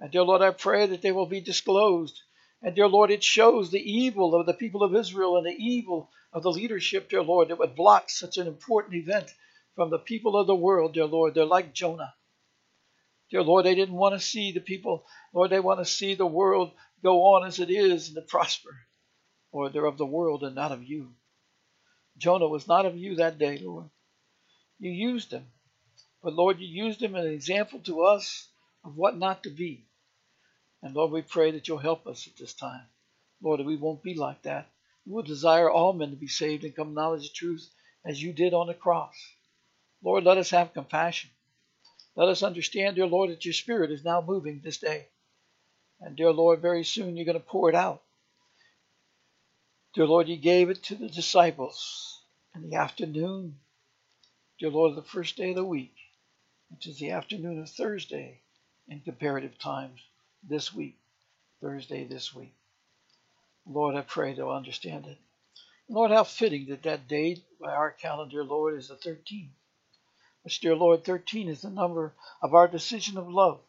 And 0.00 0.10
dear 0.10 0.22
Lord, 0.22 0.42
I 0.42 0.50
pray 0.50 0.86
that 0.86 1.02
they 1.02 1.12
will 1.12 1.26
be 1.26 1.40
disclosed 1.40 2.20
and 2.62 2.76
dear 2.76 2.86
Lord, 2.86 3.10
it 3.10 3.24
shows 3.24 3.70
the 3.70 3.80
evil 3.80 4.36
of 4.36 4.46
the 4.46 4.54
people 4.54 4.84
of 4.84 4.94
Israel 4.94 5.36
and 5.36 5.44
the 5.44 5.50
evil 5.50 6.10
of 6.32 6.44
the 6.44 6.52
leadership, 6.52 7.10
dear 7.10 7.22
Lord, 7.22 7.48
that 7.48 7.58
would 7.58 7.74
block 7.74 8.08
such 8.08 8.36
an 8.36 8.46
important 8.46 8.94
event 8.94 9.28
from 9.74 9.90
the 9.90 9.98
people 9.98 10.36
of 10.36 10.46
the 10.46 10.54
world, 10.54 10.94
dear 10.94 11.06
Lord. 11.06 11.34
They're 11.34 11.44
like 11.44 11.74
Jonah. 11.74 12.14
Dear 13.30 13.42
Lord, 13.42 13.66
they 13.66 13.74
didn't 13.74 13.96
want 13.96 14.14
to 14.14 14.24
see 14.24 14.52
the 14.52 14.60
people, 14.60 15.04
Lord, 15.34 15.50
they 15.50 15.58
want 15.58 15.80
to 15.80 15.84
see 15.84 16.14
the 16.14 16.26
world 16.26 16.70
go 17.02 17.34
on 17.34 17.46
as 17.46 17.58
it 17.58 17.70
is 17.70 18.08
and 18.08 18.14
to 18.14 18.22
prosper. 18.22 18.70
Lord, 19.52 19.72
they're 19.72 19.84
of 19.84 19.98
the 19.98 20.06
world 20.06 20.44
and 20.44 20.54
not 20.54 20.70
of 20.70 20.84
you. 20.84 21.14
Jonah 22.18 22.48
was 22.48 22.68
not 22.68 22.86
of 22.86 22.96
you 22.96 23.16
that 23.16 23.38
day, 23.38 23.58
Lord. 23.58 23.88
You 24.78 24.90
used 24.90 25.32
him. 25.32 25.46
But 26.22 26.34
Lord, 26.34 26.60
you 26.60 26.68
used 26.68 27.02
him 27.02 27.16
as 27.16 27.24
an 27.24 27.32
example 27.32 27.80
to 27.80 28.02
us 28.02 28.48
of 28.84 28.96
what 28.96 29.16
not 29.16 29.42
to 29.44 29.50
be. 29.50 29.86
And 30.82 30.94
Lord, 30.94 31.12
we 31.12 31.22
pray 31.22 31.52
that 31.52 31.68
you'll 31.68 31.78
help 31.78 32.06
us 32.06 32.26
at 32.26 32.36
this 32.36 32.54
time. 32.54 32.86
Lord, 33.42 33.60
that 33.60 33.66
we 33.66 33.76
won't 33.76 34.02
be 34.02 34.14
like 34.14 34.42
that. 34.42 34.68
We 35.06 35.12
will 35.12 35.22
desire 35.22 35.70
all 35.70 35.92
men 35.92 36.10
to 36.10 36.16
be 36.16 36.28
saved 36.28 36.64
and 36.64 36.74
come 36.74 36.94
knowledge 36.94 37.26
of 37.26 37.34
truth 37.34 37.68
as 38.04 38.22
you 38.22 38.32
did 38.32 38.54
on 38.54 38.66
the 38.68 38.74
cross. 38.74 39.14
Lord, 40.02 40.24
let 40.24 40.38
us 40.38 40.50
have 40.50 40.74
compassion. 40.74 41.30
Let 42.14 42.28
us 42.28 42.42
understand, 42.42 42.96
dear 42.96 43.06
Lord, 43.06 43.30
that 43.30 43.44
your 43.44 43.54
Spirit 43.54 43.90
is 43.90 44.04
now 44.04 44.20
moving 44.20 44.60
this 44.62 44.78
day. 44.78 45.06
And 46.00 46.16
dear 46.16 46.32
Lord, 46.32 46.60
very 46.60 46.84
soon 46.84 47.16
you're 47.16 47.24
going 47.26 47.38
to 47.38 47.44
pour 47.44 47.68
it 47.68 47.74
out. 47.74 48.02
Dear 49.94 50.06
Lord, 50.06 50.26
you 50.26 50.38
gave 50.38 50.70
it 50.70 50.82
to 50.84 50.94
the 50.94 51.10
disciples 51.10 52.22
in 52.54 52.62
the 52.62 52.76
afternoon. 52.76 53.58
Dear 54.58 54.70
Lord, 54.70 54.96
the 54.96 55.02
first 55.02 55.36
day 55.36 55.50
of 55.50 55.56
the 55.56 55.64
week, 55.64 55.94
which 56.70 56.86
is 56.86 56.98
the 56.98 57.10
afternoon 57.10 57.60
of 57.60 57.68
Thursday 57.68 58.40
in 58.88 59.00
comparative 59.00 59.58
times 59.58 60.00
this 60.42 60.72
week, 60.72 60.98
Thursday 61.60 62.04
this 62.04 62.34
week. 62.34 62.54
Lord, 63.66 63.94
I 63.94 64.00
pray 64.00 64.32
they'll 64.32 64.48
understand 64.48 65.04
it. 65.04 65.18
Lord, 65.90 66.10
how 66.10 66.24
fitting 66.24 66.68
that 66.70 66.84
that 66.84 67.06
date 67.06 67.44
by 67.60 67.74
our 67.74 67.90
calendar, 67.90 68.44
Lord, 68.44 68.78
is 68.78 68.88
the 68.88 68.96
13th. 68.96 69.50
Which, 70.40 70.60
dear 70.60 70.74
Lord, 70.74 71.04
13 71.04 71.50
is 71.50 71.60
the 71.60 71.68
number 71.68 72.14
of 72.40 72.54
our 72.54 72.66
decision 72.66 73.18
of 73.18 73.28
love. 73.28 73.60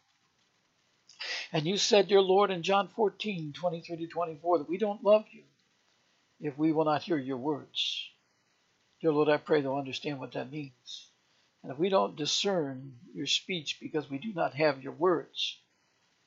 And 1.52 1.66
you 1.66 1.76
said, 1.76 2.08
dear 2.08 2.22
Lord, 2.22 2.50
in 2.50 2.62
John 2.62 2.88
14, 2.88 3.52
23 3.52 3.96
to 3.98 4.06
24, 4.06 4.58
that 4.58 4.68
we 4.70 4.78
don't 4.78 5.04
love 5.04 5.26
you 5.30 5.42
if 6.44 6.58
we 6.58 6.72
will 6.72 6.84
not 6.84 7.02
hear 7.02 7.18
your 7.18 7.38
words. 7.38 8.06
Dear 9.00 9.12
Lord, 9.12 9.30
I 9.30 9.38
pray 9.38 9.62
they'll 9.62 9.76
understand 9.76 10.20
what 10.20 10.32
that 10.32 10.52
means. 10.52 11.08
And 11.62 11.72
if 11.72 11.78
we 11.78 11.88
don't 11.88 12.16
discern 12.16 12.98
your 13.14 13.26
speech 13.26 13.78
because 13.80 14.10
we 14.10 14.18
do 14.18 14.32
not 14.34 14.54
have 14.54 14.82
your 14.82 14.92
words, 14.92 15.58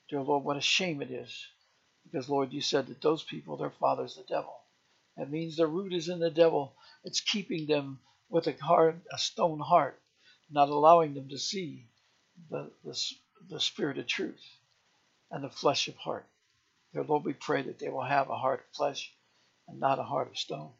Dear 0.10 0.22
Lord, 0.22 0.44
what 0.44 0.58
a 0.58 0.62
shame 0.62 1.04
it 1.04 1.12
is. 1.12 1.46
Because, 2.04 2.30
Lord, 2.30 2.54
you 2.54 2.62
said 2.62 2.88
that 2.88 3.02
those 3.02 3.24
people, 3.24 3.58
their 3.58 3.70
father's 3.70 4.16
the 4.16 4.24
devil. 4.24 4.56
That 5.18 5.30
means 5.30 5.58
their 5.58 5.68
root 5.68 5.94
is 5.94 6.10
in 6.10 6.20
the 6.20 6.32
devil. 6.32 6.74
It's 7.04 7.22
keeping 7.22 7.68
them 7.68 8.00
with 8.30 8.48
a 8.48 8.54
hard, 8.54 9.02
a 9.14 9.20
stone 9.20 9.60
heart, 9.60 10.00
not 10.50 10.70
allowing 10.70 11.14
them 11.14 11.30
to 11.30 11.38
see 11.38 11.86
the, 12.50 12.72
the, 12.84 13.00
the 13.50 13.60
spirit 13.60 14.00
of 14.00 14.08
truth 14.08 14.44
and 15.30 15.44
the 15.44 15.50
flesh 15.50 15.88
of 15.88 15.96
heart. 15.98 16.26
Dear 16.94 17.04
Lord, 17.04 17.26
we 17.26 17.34
pray 17.34 17.62
that 17.64 17.80
they 17.80 17.90
will 17.90 18.06
have 18.06 18.30
a 18.30 18.38
heart 18.38 18.62
of 18.62 18.76
flesh 18.76 19.12
and 19.68 19.80
not 19.80 20.00
a 20.00 20.04
heart 20.04 20.30
of 20.30 20.38
stone. 20.38 20.72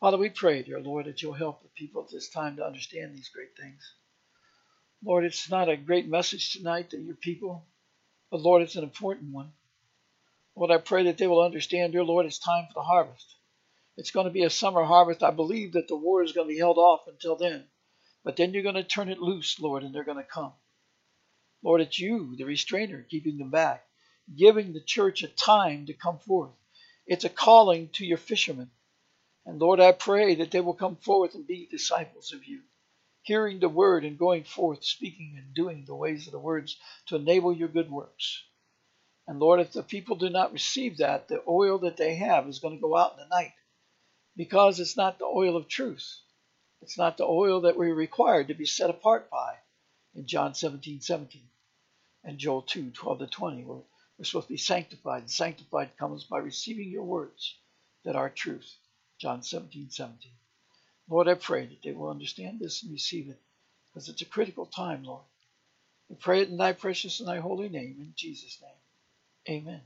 Father, 0.00 0.18
we 0.18 0.28
pray, 0.28 0.62
dear 0.62 0.80
Lord, 0.80 1.06
that 1.06 1.22
you'll 1.22 1.32
help 1.32 1.62
the 1.62 1.68
people 1.68 2.02
at 2.02 2.10
this 2.10 2.28
time 2.28 2.56
to 2.56 2.64
understand 2.64 3.14
these 3.14 3.30
great 3.30 3.56
things. 3.56 3.82
Lord, 5.04 5.24
it's 5.24 5.50
not 5.50 5.68
a 5.68 5.76
great 5.76 6.08
message 6.08 6.52
tonight 6.52 6.90
that 6.90 7.00
your 7.00 7.16
people 7.16 7.64
but 8.34 8.40
Lord, 8.40 8.62
it's 8.62 8.74
an 8.74 8.82
important 8.82 9.32
one. 9.32 9.52
Lord, 10.56 10.72
I 10.72 10.78
pray 10.78 11.04
that 11.04 11.18
they 11.18 11.28
will 11.28 11.40
understand, 11.40 11.92
dear 11.92 12.02
Lord, 12.02 12.26
it's 12.26 12.40
time 12.40 12.66
for 12.66 12.74
the 12.74 12.82
harvest. 12.82 13.36
It's 13.96 14.10
going 14.10 14.26
to 14.26 14.32
be 14.32 14.42
a 14.42 14.50
summer 14.50 14.82
harvest. 14.82 15.22
I 15.22 15.30
believe 15.30 15.74
that 15.74 15.86
the 15.86 15.94
war 15.94 16.20
is 16.20 16.32
going 16.32 16.48
to 16.48 16.52
be 16.52 16.58
held 16.58 16.76
off 16.76 17.06
until 17.06 17.36
then. 17.36 17.64
But 18.24 18.36
then 18.36 18.52
you're 18.52 18.64
going 18.64 18.74
to 18.74 18.82
turn 18.82 19.08
it 19.08 19.20
loose, 19.20 19.60
Lord, 19.60 19.84
and 19.84 19.94
they're 19.94 20.02
going 20.02 20.18
to 20.18 20.24
come. 20.24 20.52
Lord, 21.62 21.80
it's 21.80 21.96
you, 21.96 22.34
the 22.34 22.42
restrainer, 22.42 23.06
keeping 23.08 23.38
them 23.38 23.50
back, 23.50 23.86
giving 24.36 24.72
the 24.72 24.80
church 24.80 25.22
a 25.22 25.28
time 25.28 25.86
to 25.86 25.92
come 25.92 26.18
forth. 26.18 26.50
It's 27.06 27.24
a 27.24 27.28
calling 27.28 27.88
to 27.94 28.06
your 28.06 28.18
fishermen. 28.18 28.70
And 29.46 29.58
Lord, 29.58 29.80
I 29.80 29.92
pray 29.92 30.36
that 30.36 30.50
they 30.50 30.60
will 30.60 30.74
come 30.74 30.96
forth 30.96 31.34
and 31.34 31.46
be 31.46 31.66
disciples 31.70 32.32
of 32.32 32.44
you 32.46 32.62
hearing 33.24 33.58
the 33.58 33.68
word 33.68 34.04
and 34.04 34.18
going 34.18 34.44
forth, 34.44 34.84
speaking 34.84 35.34
and 35.36 35.54
doing 35.54 35.84
the 35.86 35.94
ways 35.94 36.26
of 36.26 36.32
the 36.32 36.38
words 36.38 36.76
to 37.06 37.16
enable 37.16 37.52
your 37.52 37.68
good 37.68 37.90
works. 37.90 38.42
And 39.26 39.40
Lord, 39.40 39.60
if 39.60 39.72
the 39.72 39.82
people 39.82 40.16
do 40.16 40.28
not 40.28 40.52
receive 40.52 40.98
that, 40.98 41.28
the 41.28 41.42
oil 41.48 41.78
that 41.78 41.96
they 41.96 42.16
have 42.16 42.46
is 42.46 42.58
going 42.58 42.76
to 42.76 42.80
go 42.80 42.96
out 42.96 43.12
in 43.12 43.18
the 43.20 43.34
night 43.34 43.54
because 44.36 44.78
it's 44.78 44.96
not 44.96 45.18
the 45.18 45.24
oil 45.24 45.56
of 45.56 45.68
truth. 45.68 46.18
It's 46.82 46.98
not 46.98 47.16
the 47.16 47.24
oil 47.24 47.62
that 47.62 47.78
we're 47.78 47.94
required 47.94 48.48
to 48.48 48.54
be 48.54 48.66
set 48.66 48.90
apart 48.90 49.30
by 49.30 49.54
in 50.14 50.26
John 50.26 50.54
17 50.54 51.00
17 51.00 51.42
and 52.24 52.38
Joel 52.38 52.60
2 52.60 52.90
12 52.90 53.18
to 53.20 53.26
20. 53.26 53.64
We're, 53.64 53.80
we're 54.18 54.24
supposed 54.24 54.48
to 54.48 54.54
be 54.54 54.58
sanctified, 54.58 55.22
and 55.22 55.30
sanctified 55.30 55.96
comes 55.98 56.24
by 56.24 56.38
receiving 56.38 56.90
your 56.90 57.04
words 57.04 57.56
that 58.04 58.16
are 58.16 58.30
truth. 58.30 58.70
John 59.18 59.42
17 59.42 59.90
17. 59.90 60.32
Lord, 61.08 61.28
I 61.28 61.34
pray 61.34 61.66
that 61.66 61.82
they 61.84 61.92
will 61.92 62.10
understand 62.10 62.60
this 62.60 62.82
and 62.82 62.92
receive 62.92 63.28
it 63.28 63.40
because 63.86 64.08
it's 64.08 64.22
a 64.22 64.26
critical 64.26 64.66
time, 64.66 65.04
Lord. 65.04 65.22
We 66.08 66.16
pray 66.16 66.42
it 66.42 66.48
in 66.50 66.56
thy 66.58 66.72
precious 66.72 67.20
and 67.20 67.28
thy 67.28 67.40
holy 67.40 67.68
name, 67.68 67.96
in 68.00 68.12
Jesus' 68.16 68.60
name. 68.62 69.58
Amen. 69.62 69.80